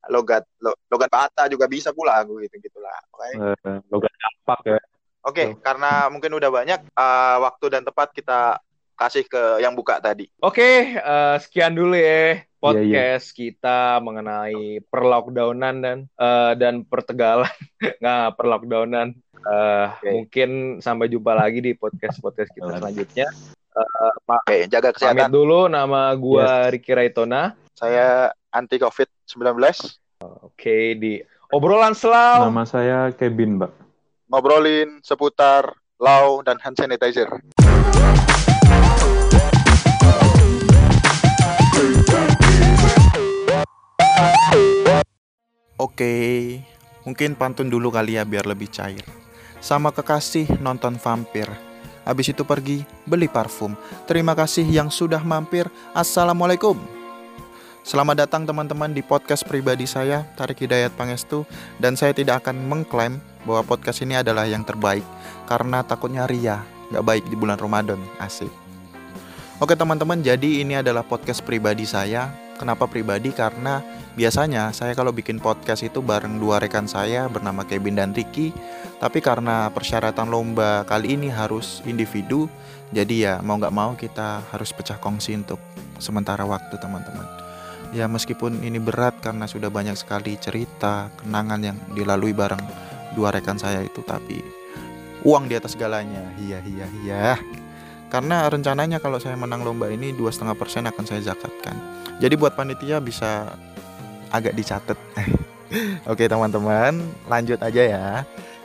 logat 0.09 0.43
logat 0.89 1.09
Bata 1.11 1.43
juga 1.51 1.67
bisa 1.67 1.91
pula 1.91 2.23
aku 2.23 2.39
gitu 2.47 2.55
gitulah. 2.63 2.97
Okay. 3.13 3.31
Uh, 3.37 3.55
eh, 3.67 3.79
logat 3.91 4.13
apa 4.15 4.55
ya. 4.65 4.81
Oke, 5.27 5.43
okay, 5.43 5.47
karena 5.59 6.07
mungkin 6.07 6.31
udah 6.39 6.47
banyak 6.47 6.79
uh, 6.95 7.37
waktu 7.43 7.65
dan 7.67 7.83
tempat 7.83 8.15
kita 8.15 8.63
kasih 8.97 9.23
ke 9.29 9.61
yang 9.61 9.77
buka 9.77 10.01
tadi. 10.01 10.25
Oke, 10.41 10.57
okay, 10.57 10.75
uh, 10.97 11.37
eh, 11.37 11.45
sekian 11.45 11.77
dulu 11.77 11.93
ya 11.93 12.41
podcast 12.57 12.81
yeah, 12.81 13.37
yeah. 13.37 13.37
kita 13.37 13.79
mengenai 14.01 14.81
perlockdownan 14.89 15.75
dan 15.85 15.97
uh, 16.17 16.57
dan 16.57 16.81
pertegalan. 16.81 17.53
Nggak 18.01 18.27
perlockdownan. 18.35 19.13
Uh, 19.47 19.93
okay. 19.93 20.11
mungkin 20.11 20.49
sampai 20.81 21.07
jumpa 21.07 21.37
lagi 21.37 21.61
di 21.61 21.71
podcast 21.77 22.17
podcast 22.19 22.49
kita 22.51 22.81
selanjutnya. 22.81 23.29
Uh, 23.77 24.13
Pak 24.25 24.49
okay, 24.49 24.65
jaga 24.65 24.89
kesehatan. 24.89 25.29
pamit 25.29 25.31
dulu. 25.31 25.69
Nama 25.69 26.17
gua 26.17 26.67
yes. 26.67 26.73
Ricky 26.73 26.91
Raitona. 26.97 27.53
Saya 27.77 28.33
anti 28.49 28.81
covid 28.81 29.05
19 29.29 29.53
oke 30.17 30.57
okay, 30.57 30.97
di 30.97 31.21
obrolan 31.53 31.93
selau. 31.93 32.49
Nama 32.49 32.65
saya 32.65 32.99
Kevin 33.13 33.61
Mbak. 33.61 33.71
Ngobrolin 34.33 34.99
seputar 35.05 35.71
law 36.01 36.41
dan 36.41 36.57
hand 36.59 36.75
sanitizer 36.75 37.29
Oke, 45.77 46.57
mungkin 47.05 47.37
pantun 47.37 47.69
dulu 47.69 47.93
kali 47.93 48.17
ya 48.17 48.25
biar 48.25 48.49
lebih 48.49 48.65
cair. 48.65 49.05
Sama 49.61 49.93
kekasih 49.93 50.57
nonton 50.57 50.97
vampir. 50.97 51.45
Habis 52.01 52.33
itu 52.33 52.41
pergi 52.41 52.81
beli 53.05 53.29
parfum. 53.29 53.77
Terima 54.09 54.33
kasih 54.33 54.65
yang 54.65 54.89
sudah 54.89 55.21
mampir. 55.21 55.69
Assalamualaikum. 55.93 56.81
Selamat 57.85 58.25
datang 58.25 58.49
teman-teman 58.49 58.89
di 58.89 59.05
podcast 59.05 59.45
pribadi 59.45 59.85
saya, 59.85 60.25
Tarik 60.33 60.65
Hidayat 60.65 60.97
Pangestu. 60.97 61.45
Dan 61.77 61.93
saya 61.93 62.09
tidak 62.09 62.41
akan 62.41 62.57
mengklaim 62.57 63.21
bahwa 63.45 63.61
podcast 63.77 64.01
ini 64.01 64.17
adalah 64.17 64.49
yang 64.49 64.65
terbaik. 64.65 65.05
Karena 65.45 65.85
takutnya 65.85 66.25
ria, 66.25 66.65
gak 66.89 67.05
baik 67.05 67.29
di 67.29 67.37
bulan 67.37 67.61
Ramadan. 67.61 68.01
Asik. 68.17 68.49
Oke 69.61 69.77
teman-teman, 69.77 70.25
jadi 70.25 70.65
ini 70.65 70.81
adalah 70.81 71.05
podcast 71.05 71.45
pribadi 71.45 71.85
saya. 71.85 72.46
Kenapa 72.57 72.89
pribadi? 72.89 73.31
Karena 73.31 73.79
Biasanya 74.17 74.73
saya 74.73 74.97
kalau 74.97 75.13
bikin 75.13 75.37
podcast 75.37 75.85
itu 75.85 76.01
bareng 76.01 76.41
dua 76.41 76.57
rekan 76.57 76.89
saya 76.89 77.29
bernama 77.29 77.61
Kevin 77.61 78.01
dan 78.01 78.17
Ricky. 78.17 78.49
Tapi 78.97 79.21
karena 79.21 79.69
persyaratan 79.69 80.33
lomba 80.33 80.81
kali 80.89 81.13
ini 81.13 81.29
harus 81.29 81.85
individu 81.85 82.49
Jadi 82.89 83.29
ya 83.29 83.45
mau 83.45 83.61
nggak 83.61 83.75
mau 83.75 83.93
kita 83.93 84.41
harus 84.49 84.73
pecah 84.73 84.97
kongsi 84.97 85.37
untuk 85.37 85.61
sementara 86.01 86.49
waktu 86.49 86.81
teman-teman. 86.81 87.29
Ya 87.93 88.09
meskipun 88.09 88.63
ini 88.65 88.81
berat 88.81 89.21
karena 89.21 89.45
sudah 89.45 89.69
banyak 89.69 89.93
sekali 89.93 90.33
cerita, 90.39 91.13
kenangan 91.21 91.61
yang 91.61 91.77
dilalui 91.93 92.33
bareng 92.33 92.63
dua 93.13 93.35
rekan 93.35 93.59
saya 93.59 93.83
itu 93.83 94.01
Tapi 94.01 94.39
uang 95.27 95.51
di 95.51 95.59
atas 95.59 95.75
segalanya, 95.75 96.31
iya 96.39 96.63
iya 96.63 96.87
iya 97.03 97.35
karena 98.07 98.47
rencananya 98.47 99.03
kalau 99.03 99.19
saya 99.19 99.35
menang 99.35 99.67
lomba 99.67 99.91
ini 99.91 100.15
dua 100.15 100.31
setengah 100.31 100.55
persen 100.55 100.87
akan 100.87 101.03
saya 101.03 101.21
zakatkan. 101.33 101.75
Jadi 102.23 102.33
buat 102.39 102.55
panitia 102.55 103.03
bisa 103.03 103.51
agak 104.31 104.55
dicatat. 104.55 104.97
Oke 106.11 106.31
teman-teman, 106.31 107.03
lanjut 107.27 107.59
aja 107.59 107.83
ya. 107.83 108.07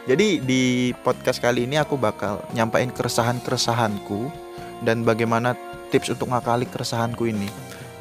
Jadi 0.06 0.42
di 0.42 0.62
podcast 1.02 1.38
kali 1.38 1.66
ini 1.66 1.78
aku 1.78 1.94
bakal 1.94 2.42
nyampain 2.54 2.90
keresahan-keresahanku 2.90 4.30
dan 4.82 5.06
bagaimana 5.06 5.54
tips 5.94 6.14
untuk 6.14 6.30
ngakali 6.30 6.66
keresahanku 6.66 7.26
ini. 7.30 7.46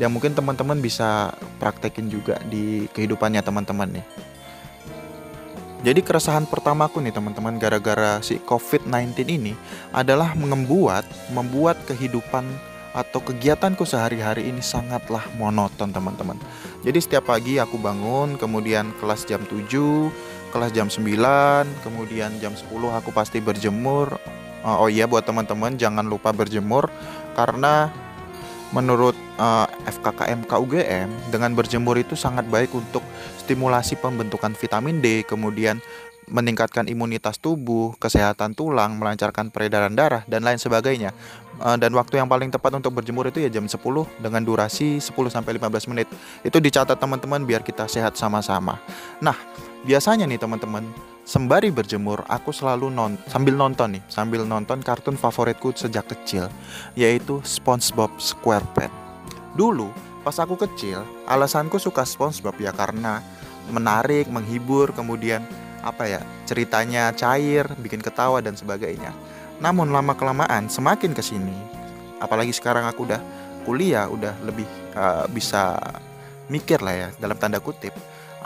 Dan 0.01 0.17
mungkin 0.17 0.33
teman-teman 0.33 0.81
bisa 0.81 1.29
praktekin 1.61 2.09
juga 2.09 2.41
di 2.49 2.89
kehidupannya 2.89 3.41
teman-teman 3.45 4.01
nih. 4.01 4.05
Jadi 5.81 6.05
keresahan 6.05 6.45
pertamaku 6.45 7.01
nih 7.01 7.09
teman-teman 7.09 7.57
gara-gara 7.57 8.21
si 8.21 8.37
COVID-19 8.45 9.17
ini 9.25 9.57
adalah 9.89 10.37
membuat 10.37 11.09
membuat 11.33 11.81
kehidupan 11.89 12.45
atau 12.93 13.17
kegiatanku 13.17 13.81
sehari-hari 13.81 14.45
ini 14.45 14.61
sangatlah 14.61 15.25
monoton 15.41 15.89
teman-teman. 15.89 16.37
Jadi 16.85 16.99
setiap 17.01 17.33
pagi 17.33 17.57
aku 17.57 17.81
bangun, 17.81 18.37
kemudian 18.37 18.93
kelas 19.01 19.25
jam 19.25 19.41
7, 19.49 20.53
kelas 20.53 20.69
jam 20.69 20.85
9, 20.85 21.01
kemudian 21.81 22.29
jam 22.37 22.53
10 22.53 22.69
aku 22.93 23.09
pasti 23.09 23.41
berjemur. 23.41 24.21
Oh, 24.61 24.85
oh 24.85 24.89
iya 24.91 25.09
buat 25.09 25.25
teman-teman 25.25 25.81
jangan 25.81 26.05
lupa 26.05 26.29
berjemur 26.29 26.93
karena 27.33 27.89
menurut 28.71 29.17
uh, 29.35 29.67
FKKM 29.83 30.47
KUGM 30.47 31.09
dengan 31.33 31.51
berjemur 31.57 31.99
itu 31.99 32.15
sangat 32.15 32.47
baik 32.47 32.71
untuk 32.71 33.03
stimulasi 33.51 33.99
pembentukan 33.99 34.55
vitamin 34.55 35.03
D, 35.03 35.27
kemudian 35.27 35.83
meningkatkan 36.31 36.87
imunitas 36.87 37.35
tubuh, 37.35 37.91
kesehatan 37.99 38.55
tulang, 38.55 38.95
melancarkan 38.95 39.51
peredaran 39.51 39.91
darah 39.91 40.23
dan 40.31 40.47
lain 40.47 40.55
sebagainya. 40.55 41.11
Eh, 41.59 41.75
dan 41.75 41.91
waktu 41.91 42.23
yang 42.23 42.31
paling 42.31 42.47
tepat 42.47 42.79
untuk 42.79 42.95
berjemur 42.95 43.27
itu 43.27 43.43
ya 43.43 43.51
jam 43.51 43.67
10 43.67 44.07
dengan 44.23 44.39
durasi 44.39 45.03
10 45.03 45.11
sampai 45.27 45.59
15 45.59 45.91
menit. 45.91 46.07
Itu 46.47 46.63
dicatat 46.63 46.95
teman-teman 46.95 47.43
biar 47.43 47.59
kita 47.59 47.91
sehat 47.91 48.15
sama-sama. 48.15 48.79
Nah, 49.19 49.35
biasanya 49.83 50.23
nih 50.23 50.39
teman-teman, 50.39 50.87
sembari 51.27 51.67
berjemur 51.75 52.23
aku 52.31 52.55
selalu 52.55 52.87
non 52.87 53.19
sambil 53.27 53.59
nonton 53.59 53.99
nih, 53.99 54.03
sambil 54.07 54.47
nonton 54.47 54.79
kartun 54.79 55.19
favoritku 55.19 55.75
sejak 55.75 56.07
kecil 56.07 56.47
yaitu 56.95 57.43
SpongeBob 57.43 58.15
SquarePants. 58.15 58.95
Dulu 59.59 59.91
pas 60.23 60.37
aku 60.39 60.55
kecil, 60.55 61.03
alasanku 61.27 61.75
suka 61.75 62.07
SpongeBob 62.07 62.55
ya 62.61 62.71
karena 62.71 63.19
menarik, 63.69 64.25
menghibur, 64.31 64.89
kemudian 64.95 65.45
apa 65.81 66.05
ya 66.05 66.21
ceritanya 66.45 67.09
cair, 67.13 67.65
bikin 67.81 68.01
ketawa 68.01 68.41
dan 68.41 68.57
sebagainya. 68.57 69.13
Namun 69.61 69.93
lama 69.93 70.17
kelamaan 70.17 70.69
semakin 70.69 71.13
ke 71.13 71.21
sini, 71.21 71.53
apalagi 72.17 72.53
sekarang 72.53 72.85
aku 72.89 73.05
udah 73.05 73.21
kuliah, 73.65 74.09
udah 74.09 74.33
lebih 74.41 74.65
uh, 74.97 75.29
bisa 75.29 75.77
mikir 76.49 76.81
lah 76.81 77.07
ya 77.07 77.09
dalam 77.21 77.37
tanda 77.37 77.61
kutip. 77.61 77.93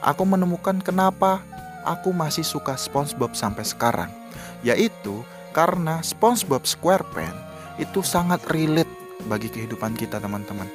Aku 0.03 0.27
menemukan 0.27 0.83
kenapa 0.83 1.39
aku 1.87 2.11
masih 2.11 2.43
suka 2.43 2.75
SpongeBob 2.75 3.31
sampai 3.31 3.63
sekarang, 3.63 4.11
yaitu 4.59 5.23
karena 5.55 6.03
SpongeBob 6.03 6.67
SquarePants 6.67 7.39
itu 7.79 8.03
sangat 8.03 8.43
relate 8.51 8.91
bagi 9.27 9.47
kehidupan 9.47 9.95
kita 9.95 10.19
teman-teman. 10.19 10.67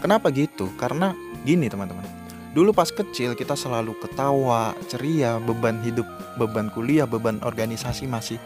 Kenapa 0.00 0.32
gitu? 0.32 0.72
Karena 0.80 1.12
gini 1.44 1.68
teman-teman 1.68 2.23
Dulu 2.54 2.70
pas 2.70 2.86
kecil 2.86 3.34
kita 3.34 3.58
selalu 3.58 3.98
ketawa, 3.98 4.78
ceria, 4.86 5.42
beban 5.42 5.82
hidup, 5.82 6.06
beban 6.38 6.70
kuliah, 6.70 7.02
beban 7.02 7.42
organisasi 7.42 8.06
masih 8.06 8.38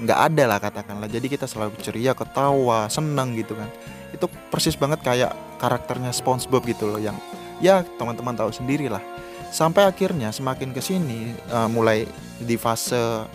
nggak 0.00 0.18
ada 0.32 0.44
lah 0.48 0.58
katakanlah. 0.58 1.04
Jadi 1.04 1.28
kita 1.28 1.44
selalu 1.44 1.76
ceria 1.84 2.16
ketawa 2.16 2.88
seneng 2.88 3.36
gitu 3.36 3.52
kan. 3.52 3.68
Itu 4.16 4.32
persis 4.48 4.72
banget 4.72 5.04
kayak 5.04 5.36
karakternya 5.60 6.16
SpongeBob 6.16 6.64
gitu 6.64 6.88
loh 6.88 6.96
yang 6.96 7.20
ya 7.60 7.84
teman-teman 8.00 8.32
tahu 8.32 8.48
sendiri 8.48 8.88
lah. 8.88 9.04
Sampai 9.52 9.84
akhirnya 9.84 10.32
semakin 10.32 10.72
ke 10.72 10.80
sini 10.80 11.36
uh, 11.52 11.68
mulai 11.68 12.08
di 12.40 12.56
fase 12.56 13.28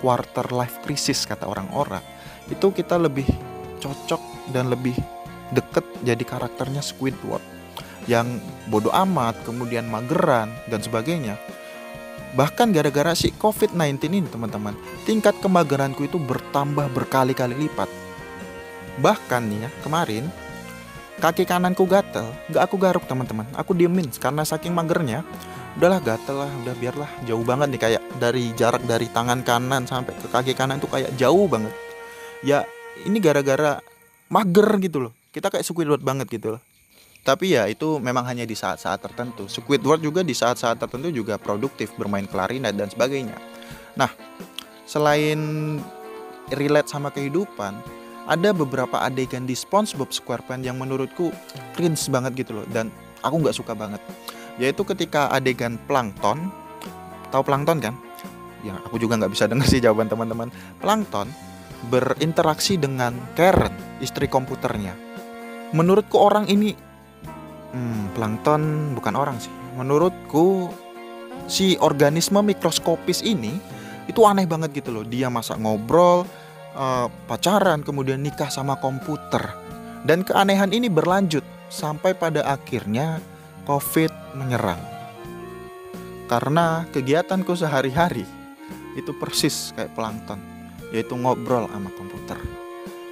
quarter 0.00 0.48
life 0.48 0.80
crisis 0.80 1.28
kata 1.28 1.44
orang-orang 1.44 2.00
itu 2.48 2.72
kita 2.72 2.96
lebih 2.96 3.28
cocok 3.84 4.50
dan 4.56 4.72
lebih 4.72 4.96
deket 5.52 5.84
jadi 6.00 6.24
karakternya 6.24 6.80
Squidward 6.80 7.57
yang 8.08 8.40
bodoh 8.72 8.90
amat, 8.90 9.36
kemudian 9.44 9.84
mageran 9.86 10.48
dan 10.66 10.80
sebagainya. 10.80 11.36
Bahkan 12.34 12.72
gara-gara 12.72 13.12
si 13.12 13.32
COVID-19 13.36 14.08
ini 14.08 14.24
teman-teman, 14.24 14.72
tingkat 15.04 15.36
kemageranku 15.44 16.08
itu 16.08 16.16
bertambah 16.16 16.88
berkali-kali 16.96 17.54
lipat. 17.68 17.88
Bahkan 18.98 19.42
nih 19.48 19.68
ya, 19.68 19.70
kemarin 19.84 20.24
kaki 21.20 21.44
kananku 21.44 21.84
gatel, 21.84 22.32
gak 22.50 22.64
aku 22.68 22.76
garuk 22.80 23.04
teman-teman, 23.04 23.46
aku 23.52 23.76
diemin 23.76 24.08
karena 24.16 24.42
saking 24.42 24.72
magernya. 24.72 25.22
Udahlah 25.78 26.02
gatel 26.02 26.42
lah, 26.42 26.50
udah 26.66 26.74
biarlah 26.74 27.10
jauh 27.22 27.44
banget 27.46 27.68
nih 27.70 27.80
kayak 27.80 28.02
dari 28.18 28.50
jarak 28.58 28.82
dari 28.82 29.06
tangan 29.14 29.46
kanan 29.46 29.86
sampai 29.86 30.10
ke 30.10 30.26
kaki 30.26 30.52
kanan 30.58 30.82
tuh 30.82 30.90
kayak 30.90 31.14
jauh 31.14 31.46
banget. 31.46 31.70
Ya 32.42 32.66
ini 33.06 33.22
gara-gara 33.22 33.78
mager 34.26 34.68
gitu 34.82 35.06
loh. 35.06 35.12
Kita 35.30 35.54
kayak 35.54 35.62
Squidward 35.62 36.02
banget 36.02 36.26
gitu 36.34 36.58
loh. 36.58 36.62
Tapi 37.26 37.58
ya 37.58 37.68
itu 37.68 38.00
memang 38.00 38.24
hanya 38.24 38.48
di 38.48 38.56
saat-saat 38.56 39.04
tertentu. 39.04 39.50
Squidward 39.50 40.00
juga 40.00 40.24
di 40.24 40.32
saat-saat 40.32 40.80
tertentu 40.80 41.12
juga 41.12 41.36
produktif 41.36 41.92
bermain 41.98 42.24
klarinet 42.24 42.72
dan 42.72 42.88
sebagainya. 42.88 43.36
Nah, 43.98 44.08
selain 44.88 45.38
relate 46.54 46.88
sama 46.88 47.12
kehidupan, 47.12 47.76
ada 48.28 48.52
beberapa 48.52 49.00
adegan 49.00 49.48
di 49.48 49.56
SpongeBob 49.56 50.12
SquarePants 50.12 50.64
yang 50.64 50.76
menurutku 50.76 51.32
cringe 51.72 52.08
banget 52.12 52.44
gitu 52.44 52.60
loh 52.60 52.66
dan 52.68 52.92
aku 53.24 53.40
nggak 53.40 53.56
suka 53.56 53.72
banget. 53.72 54.00
Yaitu 54.60 54.84
ketika 54.84 55.32
adegan 55.32 55.80
plankton, 55.88 56.52
tahu 57.32 57.42
plankton 57.44 57.80
kan? 57.80 57.94
Ya 58.66 58.76
aku 58.84 58.98
juga 59.00 59.16
nggak 59.16 59.32
bisa 59.32 59.46
dengar 59.46 59.68
sih 59.70 59.80
jawaban 59.80 60.10
teman-teman. 60.10 60.52
Plankton 60.82 61.30
berinteraksi 61.88 62.74
dengan 62.76 63.14
Karen, 63.38 63.72
istri 64.02 64.26
komputernya. 64.26 64.92
Menurutku 65.72 66.18
orang 66.18 66.50
ini 66.50 66.74
Hmm, 67.72 68.08
plankton 68.16 68.94
bukan 68.96 69.14
orang 69.14 69.36
sih. 69.36 69.52
Menurutku 69.76 70.72
si 71.48 71.76
organisme 71.80 72.40
mikroskopis 72.40 73.20
ini 73.24 73.56
itu 74.08 74.24
aneh 74.24 74.48
banget 74.48 74.80
gitu 74.80 74.92
loh. 74.92 75.04
Dia 75.04 75.28
masa 75.28 75.56
ngobrol, 75.60 76.24
uh, 76.72 77.06
pacaran, 77.28 77.84
kemudian 77.84 78.24
nikah 78.24 78.48
sama 78.48 78.80
komputer. 78.80 79.52
Dan 80.02 80.24
keanehan 80.24 80.72
ini 80.72 80.88
berlanjut 80.88 81.44
sampai 81.68 82.16
pada 82.16 82.40
akhirnya 82.48 83.20
COVID 83.68 84.38
menyerang. 84.40 84.80
Karena 86.28 86.88
kegiatanku 86.92 87.52
sehari-hari 87.56 88.24
itu 88.96 89.12
persis 89.16 89.76
kayak 89.76 89.92
plankton, 89.92 90.40
yaitu 90.92 91.16
ngobrol 91.16 91.68
sama 91.68 91.92
komputer. 91.96 92.67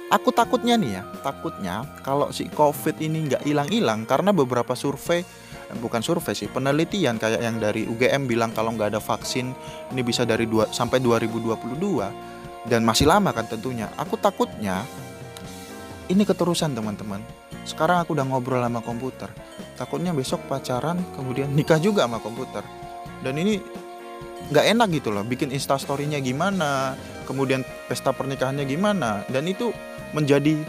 Aku 0.07 0.31
takutnya 0.31 0.79
nih 0.79 0.91
ya, 0.99 1.03
takutnya 1.19 1.83
kalau 1.99 2.31
si 2.31 2.47
COVID 2.47 2.95
ini 3.03 3.27
nggak 3.27 3.43
hilang-hilang 3.43 4.07
karena 4.07 4.31
beberapa 4.31 4.71
survei, 4.71 5.19
eh, 5.67 5.77
bukan 5.83 5.99
survei 5.99 6.31
sih, 6.31 6.47
penelitian 6.47 7.19
kayak 7.19 7.43
yang 7.43 7.59
dari 7.59 7.83
UGM 7.83 8.23
bilang 8.23 8.55
kalau 8.55 8.71
nggak 8.71 8.95
ada 8.95 9.01
vaksin 9.03 9.51
ini 9.91 10.01
bisa 10.07 10.23
dari 10.23 10.47
dua, 10.47 10.71
sampai 10.71 11.03
2022 11.03 12.07
dan 12.71 12.87
masih 12.87 13.03
lama 13.03 13.35
kan 13.35 13.51
tentunya. 13.51 13.91
Aku 13.99 14.15
takutnya 14.15 14.87
ini 16.07 16.23
keterusan 16.23 16.71
teman-teman. 16.71 17.19
Sekarang 17.67 17.99
aku 17.99 18.15
udah 18.15 18.23
ngobrol 18.31 18.63
sama 18.63 18.79
komputer, 18.79 19.27
takutnya 19.75 20.15
besok 20.15 20.39
pacaran 20.47 21.03
kemudian 21.19 21.51
nikah 21.57 21.83
juga 21.83 22.07
sama 22.07 22.23
komputer. 22.23 22.63
Dan 23.19 23.35
ini 23.43 23.59
nggak 24.55 24.65
enak 24.71 24.87
gitu 25.03 25.11
loh, 25.11 25.27
bikin 25.27 25.51
instastorynya 25.51 26.23
gimana, 26.23 26.95
kemudian 27.27 27.67
pesta 27.91 28.15
pernikahannya 28.15 28.63
gimana, 28.63 29.27
dan 29.27 29.43
itu 29.43 29.75
menjadi 30.11 30.59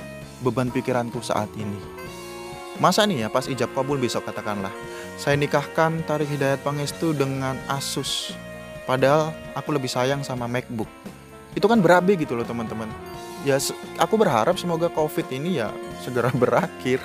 beban 0.42 0.70
pikiranku 0.70 1.22
saat 1.22 1.50
ini. 1.58 1.78
Masa 2.78 3.02
nih 3.06 3.26
ya 3.26 3.28
pas 3.28 3.50
ijab 3.50 3.74
kabul 3.74 3.98
besok 3.98 4.22
katakanlah 4.30 4.70
saya 5.18 5.34
nikahkan 5.34 5.98
Tarik 6.06 6.30
Hidayat 6.30 6.62
Pangestu 6.62 7.10
dengan 7.10 7.58
Asus 7.66 8.38
padahal 8.86 9.34
aku 9.58 9.74
lebih 9.74 9.90
sayang 9.90 10.22
sama 10.22 10.46
MacBook. 10.46 10.86
Itu 11.58 11.66
kan 11.66 11.82
berabe 11.82 12.14
gitu 12.14 12.38
loh 12.38 12.46
teman-teman. 12.46 12.86
Ya 13.42 13.58
aku 13.98 14.14
berharap 14.14 14.54
semoga 14.58 14.86
Covid 14.90 15.26
ini 15.34 15.58
ya 15.58 15.74
segera 16.06 16.30
berakhir. 16.42 17.02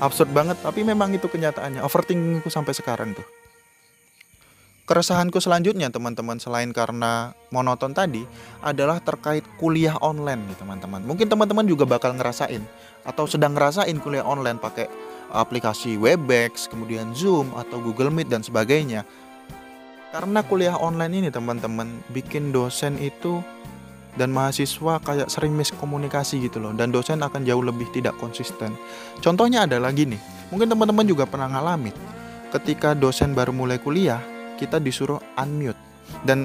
Absurd 0.00 0.32
banget 0.32 0.56
tapi 0.64 0.80
memang 0.80 1.12
itu 1.12 1.28
kenyataannya. 1.28 1.84
Overthinkingku 1.84 2.48
sampai 2.48 2.72
sekarang 2.72 3.12
tuh 3.12 3.39
keresahanku 4.90 5.38
selanjutnya 5.38 5.86
teman-teman 5.86 6.42
selain 6.42 6.74
karena 6.74 7.30
monoton 7.54 7.94
tadi 7.94 8.26
adalah 8.58 8.98
terkait 8.98 9.46
kuliah 9.54 9.94
online 10.02 10.50
nih 10.50 10.58
teman-teman. 10.58 11.06
Mungkin 11.06 11.30
teman-teman 11.30 11.62
juga 11.62 11.86
bakal 11.86 12.18
ngerasain 12.18 12.58
atau 13.06 13.30
sedang 13.30 13.54
ngerasain 13.54 13.94
kuliah 14.02 14.26
online 14.26 14.58
pakai 14.58 14.90
aplikasi 15.30 15.94
Webex, 15.94 16.66
kemudian 16.66 17.14
Zoom 17.14 17.54
atau 17.54 17.78
Google 17.78 18.10
Meet 18.10 18.34
dan 18.34 18.42
sebagainya. 18.42 19.06
Karena 20.10 20.42
kuliah 20.42 20.74
online 20.74 21.22
ini 21.22 21.28
teman-teman 21.30 22.02
bikin 22.10 22.50
dosen 22.50 22.98
itu 22.98 23.38
dan 24.18 24.34
mahasiswa 24.34 24.98
kayak 25.06 25.30
sering 25.30 25.54
miskomunikasi 25.54 26.50
gitu 26.50 26.58
loh 26.58 26.74
dan 26.74 26.90
dosen 26.90 27.22
akan 27.22 27.46
jauh 27.46 27.62
lebih 27.62 27.86
tidak 27.94 28.18
konsisten. 28.18 28.74
Contohnya 29.22 29.70
adalah 29.70 29.94
gini, 29.94 30.18
mungkin 30.50 30.66
teman-teman 30.66 31.06
juga 31.06 31.30
pernah 31.30 31.46
ngalamin 31.46 31.94
ketika 32.50 32.98
dosen 32.98 33.38
baru 33.38 33.54
mulai 33.54 33.78
kuliah 33.78 34.18
kita 34.60 34.76
disuruh 34.76 35.16
unmute 35.40 35.80
dan 36.28 36.44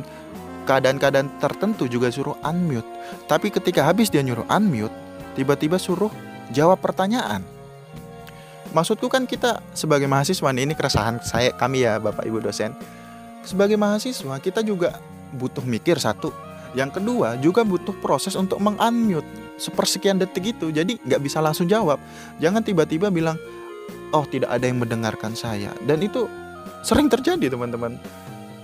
keadaan-keadaan 0.65 1.29
tertentu 1.43 1.85
juga 1.91 2.07
suruh 2.09 2.39
unmute. 2.41 2.87
Tapi 3.27 3.51
ketika 3.51 3.83
habis 3.83 4.07
dia 4.07 4.23
nyuruh 4.23 4.47
unmute, 4.47 4.93
tiba-tiba 5.35 5.75
suruh 5.75 6.09
jawab 6.55 6.79
pertanyaan. 6.79 7.43
Maksudku 8.75 9.07
kan 9.07 9.23
kita 9.23 9.63
sebagai 9.71 10.07
mahasiswa 10.09 10.51
ini 10.51 10.75
keresahan 10.75 11.23
saya 11.23 11.55
kami 11.55 11.87
ya 11.87 11.95
Bapak 12.01 12.27
Ibu 12.27 12.43
dosen. 12.43 12.75
Sebagai 13.45 13.79
mahasiswa 13.79 14.35
kita 14.41 14.65
juga 14.65 14.99
butuh 15.31 15.63
mikir 15.63 15.95
satu. 16.01 16.33
Yang 16.75 16.99
kedua 16.99 17.39
juga 17.39 17.63
butuh 17.63 17.95
proses 18.03 18.35
untuk 18.35 18.59
mengunmute 18.59 19.55
sepersekian 19.55 20.19
detik 20.19 20.59
itu. 20.59 20.75
Jadi 20.75 20.99
nggak 20.99 21.21
bisa 21.23 21.39
langsung 21.39 21.71
jawab. 21.71 22.03
Jangan 22.43 22.67
tiba-tiba 22.67 23.07
bilang, 23.07 23.39
oh 24.11 24.27
tidak 24.27 24.51
ada 24.51 24.67
yang 24.67 24.83
mendengarkan 24.83 25.39
saya. 25.39 25.71
Dan 25.87 26.03
itu 26.03 26.27
sering 26.85 27.09
terjadi 27.09 27.49
teman-teman. 27.49 27.97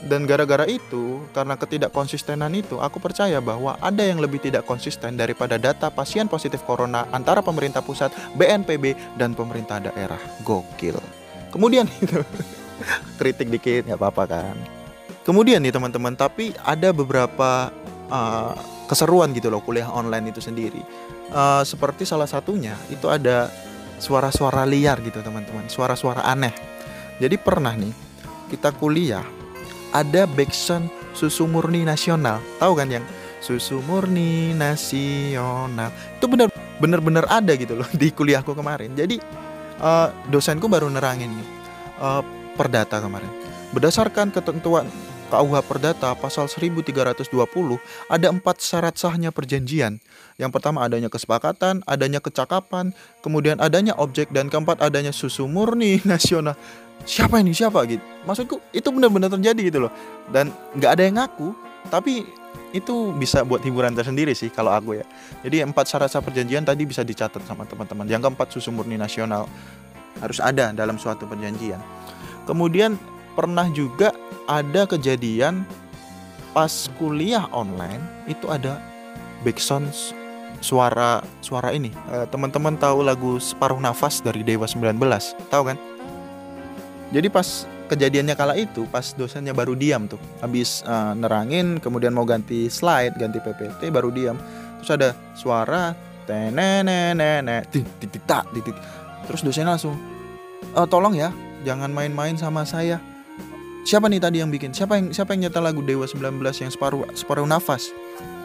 Dan 0.02 0.26
gara-gara 0.26 0.66
itu 0.66 1.22
karena 1.30 1.54
ketidakkonsistenan 1.54 2.50
itu 2.58 2.82
aku 2.82 2.98
percaya 2.98 3.38
bahwa 3.38 3.78
ada 3.78 4.02
yang 4.02 4.18
lebih 4.18 4.42
tidak 4.42 4.66
konsisten 4.66 5.14
daripada 5.14 5.62
data 5.62 5.94
pasien 5.94 6.26
positif 6.26 6.66
corona 6.66 7.06
antara 7.14 7.46
pemerintah 7.46 7.86
pusat 7.86 8.10
BNPB 8.34 9.18
dan 9.22 9.38
pemerintah 9.38 9.78
daerah. 9.78 10.18
Gokil. 10.42 10.98
Kemudian 11.54 11.86
itu 12.04 12.18
kritik 13.22 13.54
dikit 13.54 13.94
nggak 13.94 14.00
apa-apa 14.02 14.24
kan? 14.26 14.58
Kemudian 15.22 15.62
nih 15.62 15.70
teman-teman 15.70 16.18
tapi 16.18 16.50
ada 16.66 16.90
beberapa 16.90 17.70
uh, 18.10 18.58
keseruan 18.90 19.38
gitu 19.38 19.54
loh 19.54 19.62
kuliah 19.62 19.86
online 19.86 20.34
itu 20.34 20.42
sendiri. 20.42 20.82
Uh, 21.30 21.62
seperti 21.62 22.10
salah 22.10 22.26
satunya 22.26 22.74
itu 22.90 23.06
ada 23.06 23.54
suara-suara 24.02 24.66
liar 24.66 24.98
gitu 25.06 25.22
teman-teman. 25.22 25.70
Suara-suara 25.70 26.26
aneh 26.26 26.71
jadi 27.22 27.38
pernah 27.38 27.78
nih 27.78 27.94
kita 28.50 28.74
kuliah 28.74 29.22
ada 29.94 30.26
backsound 30.26 30.90
susu 31.14 31.46
murni 31.46 31.86
nasional. 31.86 32.42
Tahu 32.58 32.74
kan 32.74 32.90
yang 32.90 33.06
susu 33.38 33.78
murni 33.86 34.58
nasional? 34.58 35.94
Itu 36.18 36.26
benar 36.26 36.50
benar-benar 36.82 37.30
ada 37.30 37.54
gitu 37.54 37.78
loh 37.78 37.86
di 38.02 38.10
kuliahku 38.10 38.58
kemarin. 38.58 38.98
Jadi 38.98 39.22
uh, 39.78 40.10
dosenku 40.34 40.66
baru 40.66 40.90
nerangin 40.90 41.30
nih 41.30 41.48
uh, 42.02 42.26
perdata 42.58 42.98
kemarin. 42.98 43.30
Berdasarkan 43.70 44.34
ketentuan 44.34 44.90
KUH 45.32 45.64
Perdata 45.64 46.12
pasal 46.12 46.52
1320 46.52 47.32
ada 48.12 48.28
empat 48.28 48.60
syarat 48.60 49.00
sahnya 49.00 49.32
perjanjian. 49.32 50.04
Yang 50.36 50.52
pertama 50.60 50.84
adanya 50.84 51.08
kesepakatan, 51.08 51.80
adanya 51.88 52.20
kecakapan, 52.20 52.92
kemudian 53.24 53.64
adanya 53.64 53.96
objek 53.96 54.28
dan 54.36 54.52
keempat 54.52 54.84
adanya 54.84 55.16
susu 55.16 55.48
murni 55.48 56.04
nasional 56.10 56.60
siapa 57.06 57.42
ini? 57.42 57.52
Siapa? 57.52 57.84
Gitu. 57.86 58.04
Maksudku 58.26 58.62
itu 58.72 58.88
benar-benar 58.94 59.30
terjadi 59.34 59.62
gitu 59.62 59.80
loh. 59.88 59.92
Dan 60.30 60.54
nggak 60.78 60.92
ada 60.98 61.04
yang 61.04 61.16
ngaku 61.22 61.54
tapi 61.90 62.28
itu 62.72 63.12
bisa 63.20 63.44
buat 63.44 63.60
hiburan 63.66 63.92
tersendiri 63.92 64.32
sih 64.32 64.48
kalau 64.52 64.72
aku 64.72 65.00
ya. 65.02 65.06
Jadi 65.44 65.66
empat 65.66 65.92
syarat 65.92 66.12
perjanjian 66.12 66.64
tadi 66.64 66.88
bisa 66.88 67.04
dicatat 67.04 67.44
sama 67.44 67.68
teman-teman. 67.68 68.08
Yang 68.08 68.32
keempat 68.32 68.48
susu 68.54 68.72
murni 68.72 68.96
nasional. 68.96 69.48
Harus 70.20 70.40
ada 70.44 70.72
dalam 70.76 71.00
suatu 71.00 71.28
perjanjian. 71.28 71.80
Kemudian 72.46 72.96
pernah 73.34 73.68
juga 73.72 74.12
ada 74.46 74.84
kejadian 74.88 75.64
pas 76.52 76.92
kuliah 77.00 77.48
online 77.56 78.04
itu 78.28 78.44
ada 78.52 78.80
backsound 79.48 79.88
suara 80.62 81.26
suara 81.42 81.74
ini. 81.74 81.90
Uh, 82.08 82.28
teman-teman 82.30 82.78
tahu 82.78 83.02
lagu 83.02 83.42
Separuh 83.42 83.82
Nafas 83.82 84.22
dari 84.22 84.46
Dewa 84.46 84.68
19? 84.70 84.96
Tahu 85.50 85.64
kan? 85.66 85.78
Jadi 87.12 87.28
pas 87.28 87.68
kejadiannya 87.92 88.36
kala 88.40 88.56
itu, 88.56 88.88
pas 88.88 89.04
dosennya 89.16 89.52
baru 89.52 89.76
diam 89.76 90.08
tuh. 90.08 90.20
Habis 90.40 90.82
uh, 90.88 91.12
nerangin, 91.12 91.78
kemudian 91.84 92.16
mau 92.16 92.24
ganti 92.24 92.72
slide, 92.72 93.20
ganti 93.20 93.44
PPT, 93.44 93.92
baru 93.92 94.10
diam. 94.10 94.40
Terus 94.80 94.92
ada 94.96 95.10
suara 95.36 95.92
tenenenene 96.24 97.68
titik 97.72 98.24
tak 98.24 98.48
titik. 98.56 98.74
Terus 99.28 99.44
dosennya 99.46 99.78
langsung, 99.78 99.94
e, 100.74 100.80
tolong 100.90 101.14
ya, 101.14 101.30
jangan 101.62 101.94
main-main 101.94 102.34
sama 102.40 102.66
saya. 102.66 102.98
Siapa 103.86 104.10
nih 104.10 104.18
tadi 104.18 104.42
yang 104.42 104.50
bikin? 104.50 104.74
Siapa 104.74 104.98
yang 104.98 105.14
siapa 105.14 105.38
yang 105.38 105.50
nyetel 105.50 105.62
lagu 105.62 105.86
Dewa 105.86 106.10
19 106.10 106.42
yang 106.66 106.72
separuh 106.74 107.06
separuh 107.14 107.46
nafas? 107.46 107.94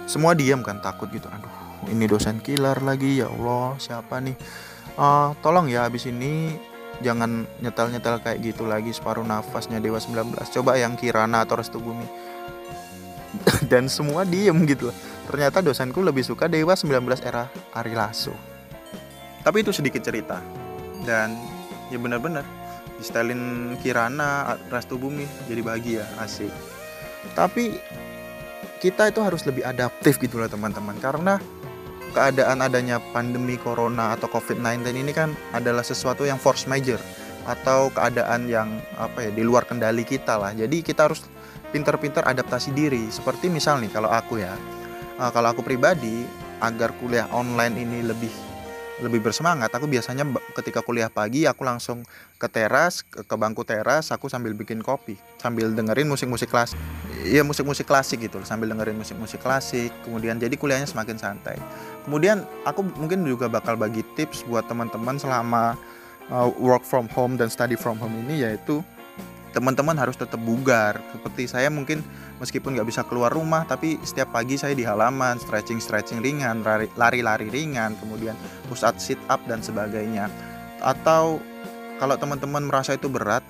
Semua 0.05 0.37
diam 0.37 0.61
kan 0.61 0.81
takut 0.85 1.09
gitu. 1.09 1.29
Aduh, 1.29 1.67
ini 1.91 2.05
dosen 2.09 2.43
killer 2.43 2.79
lagi 2.83 3.21
ya 3.23 3.31
Allah 3.31 3.79
siapa 3.79 4.19
nih 4.19 4.37
uh, 4.99 5.37
tolong 5.45 5.71
ya 5.71 5.87
abis 5.87 6.09
ini 6.11 6.57
jangan 7.05 7.45
nyetel-nyetel 7.61 8.23
kayak 8.25 8.39
gitu 8.41 8.65
lagi 8.65 8.93
separuh 8.93 9.25
nafasnya 9.25 9.83
Dewa 9.83 10.01
19 10.01 10.33
coba 10.37 10.81
yang 10.81 10.97
Kirana 10.97 11.45
atau 11.45 11.61
Restu 11.61 11.81
Bumi. 11.81 12.07
Dan 13.71 13.93
semua 13.93 14.25
diem 14.25 14.57
gitu 14.65 14.89
ternyata 15.27 15.59
dosenku 15.59 15.99
lebih 16.01 16.23
suka 16.23 16.47
Dewa 16.47 16.73
19 16.73 17.03
era 17.27 17.51
Ari 17.75 17.93
Lasso. 17.93 18.33
Tapi 19.43 19.63
itu 19.63 19.75
sedikit 19.75 20.03
cerita. 20.03 20.41
Dan 21.03 21.37
ya 21.91 21.99
benar-benar 22.01 22.47
di 22.97 23.05
stylin 23.05 23.75
Kirana 23.83 24.57
Restu 24.73 24.97
Bumi 24.97 25.27
jadi 25.47 25.61
bahagia 25.61 26.03
asik. 26.23 26.51
Tapi 27.35 27.77
kita 28.81 29.11
itu 29.11 29.21
harus 29.21 29.43
lebih 29.45 29.67
adaptif 29.67 30.17
gitu 30.23 30.39
loh 30.39 30.49
teman-teman. 30.49 30.97
Karena 31.03 31.39
keadaan 32.17 32.65
adanya 32.65 32.97
pandemi 33.13 33.61
corona 33.61 34.17
atau 34.17 34.25
COVID-19 34.33 34.89
ini 34.97 35.13
kan 35.13 35.37
adalah 35.53 35.85
sesuatu 35.85 36.25
yang 36.25 36.41
force 36.41 36.65
major 36.65 36.97
atau 37.45 37.93
keadaan 37.93 38.49
yang 38.49 38.81
apa 38.97 39.29
ya 39.29 39.31
di 39.37 39.45
luar 39.45 39.69
kendali 39.69 40.03
kita 40.03 40.41
lah. 40.41 40.57
Jadi 40.57 40.81
kita 40.81 41.13
harus 41.13 41.29
pinter-pinter 41.71 42.25
adaptasi 42.25 42.73
diri. 42.73 43.13
Seperti 43.13 43.53
misal 43.53 43.85
nih 43.85 43.93
kalau 43.93 44.09
aku 44.09 44.41
ya, 44.41 44.57
uh, 45.21 45.29
kalau 45.29 45.53
aku 45.53 45.61
pribadi 45.61 46.25
agar 46.65 46.97
kuliah 46.97 47.29
online 47.37 47.77
ini 47.77 48.01
lebih 48.01 48.46
lebih 49.05 49.21
bersemangat, 49.21 49.69
aku 49.73 49.85
biasanya 49.85 50.25
ketika 50.57 50.81
kuliah 50.81 51.13
pagi 51.13 51.45
aku 51.45 51.69
langsung 51.69 52.01
ke 52.41 52.49
teras, 52.49 53.05
ke, 53.05 53.21
bangku 53.37 53.61
teras, 53.61 54.09
aku 54.09 54.33
sambil 54.33 54.57
bikin 54.57 54.81
kopi, 54.81 55.21
sambil 55.37 55.69
dengerin 55.73 56.09
musik-musik 56.09 56.49
klasik. 56.49 56.81
Iya 57.27 57.45
musik-musik 57.45 57.85
klasik 57.85 58.25
gitu, 58.25 58.41
sambil 58.47 58.73
dengerin 58.73 58.97
musik-musik 58.97 59.45
klasik. 59.45 59.93
Kemudian 60.07 60.41
jadi 60.41 60.57
kuliahnya 60.57 60.89
semakin 60.89 61.21
santai 61.21 61.61
kemudian 62.07 62.47
aku 62.63 62.87
mungkin 62.97 63.27
juga 63.27 63.51
bakal 63.51 63.75
bagi 63.75 64.07
tips 64.15 64.47
buat 64.47 64.65
teman-teman 64.71 65.19
selama 65.19 65.75
uh, 66.31 66.49
work 66.63 66.87
from 66.87 67.11
home 67.11 67.35
dan 67.35 67.51
study 67.51 67.75
from 67.75 67.99
home 67.99 68.15
ini 68.25 68.47
yaitu 68.47 68.81
teman-teman 69.51 69.99
harus 69.99 70.15
tetap 70.15 70.39
bugar 70.39 71.03
seperti 71.11 71.51
saya 71.51 71.69
mungkin 71.69 72.01
meskipun 72.39 72.77
nggak 72.77 72.89
bisa 72.89 73.03
keluar 73.09 73.33
rumah 73.33 73.65
tapi 73.65 73.97
setiap 74.05 74.33
pagi 74.33 74.61
saya 74.61 74.77
di 74.77 74.85
halaman 74.85 75.41
stretching 75.41 75.81
stretching 75.81 76.21
ringan 76.21 76.61
lari-lari 76.97 77.49
ringan 77.49 77.97
kemudian 78.01 78.37
push 78.69 78.85
up 78.85 78.97
sit 79.01 79.21
up 79.33 79.41
dan 79.49 79.65
sebagainya 79.65 80.29
atau 80.85 81.41
kalau 81.97 82.17
teman-teman 82.21 82.69
merasa 82.69 82.93
itu 82.93 83.09
berat 83.09 83.41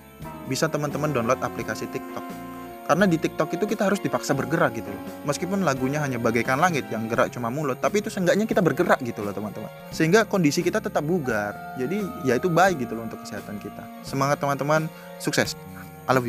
bisa 0.46 0.70
teman-teman 0.70 1.11
download 1.11 1.42
aplikasi 1.42 1.90
TikTok 1.90 2.46
karena 2.87 3.05
di 3.11 3.18
TikTok 3.18 3.51
itu 3.59 3.66
kita 3.66 3.90
harus 3.90 3.99
dipaksa 3.99 4.31
bergerak 4.31 4.79
gitu 4.79 4.87
loh. 4.87 5.03
Meskipun 5.27 5.66
lagunya 5.66 5.99
hanya 5.99 6.22
bagaikan 6.22 6.62
langit 6.62 6.87
yang 6.87 7.11
gerak 7.11 7.35
cuma 7.35 7.51
mulut, 7.51 7.83
tapi 7.83 7.99
itu 7.99 8.14
seenggaknya 8.14 8.46
kita 8.46 8.62
bergerak 8.62 9.03
gitu 9.03 9.27
loh 9.27 9.35
teman-teman. 9.35 9.66
Sehingga 9.90 10.22
kondisi 10.22 10.62
kita 10.62 10.79
tetap 10.79 11.03
bugar. 11.03 11.75
Jadi 11.83 11.99
ya 12.22 12.38
itu 12.38 12.46
baik 12.46 12.87
gitu 12.87 12.94
loh 12.94 13.11
untuk 13.11 13.27
kesehatan 13.27 13.59
kita. 13.59 13.83
Semangat 14.07 14.38
teman-teman, 14.38 14.87
sukses. 15.18 15.59
I. 16.07 16.22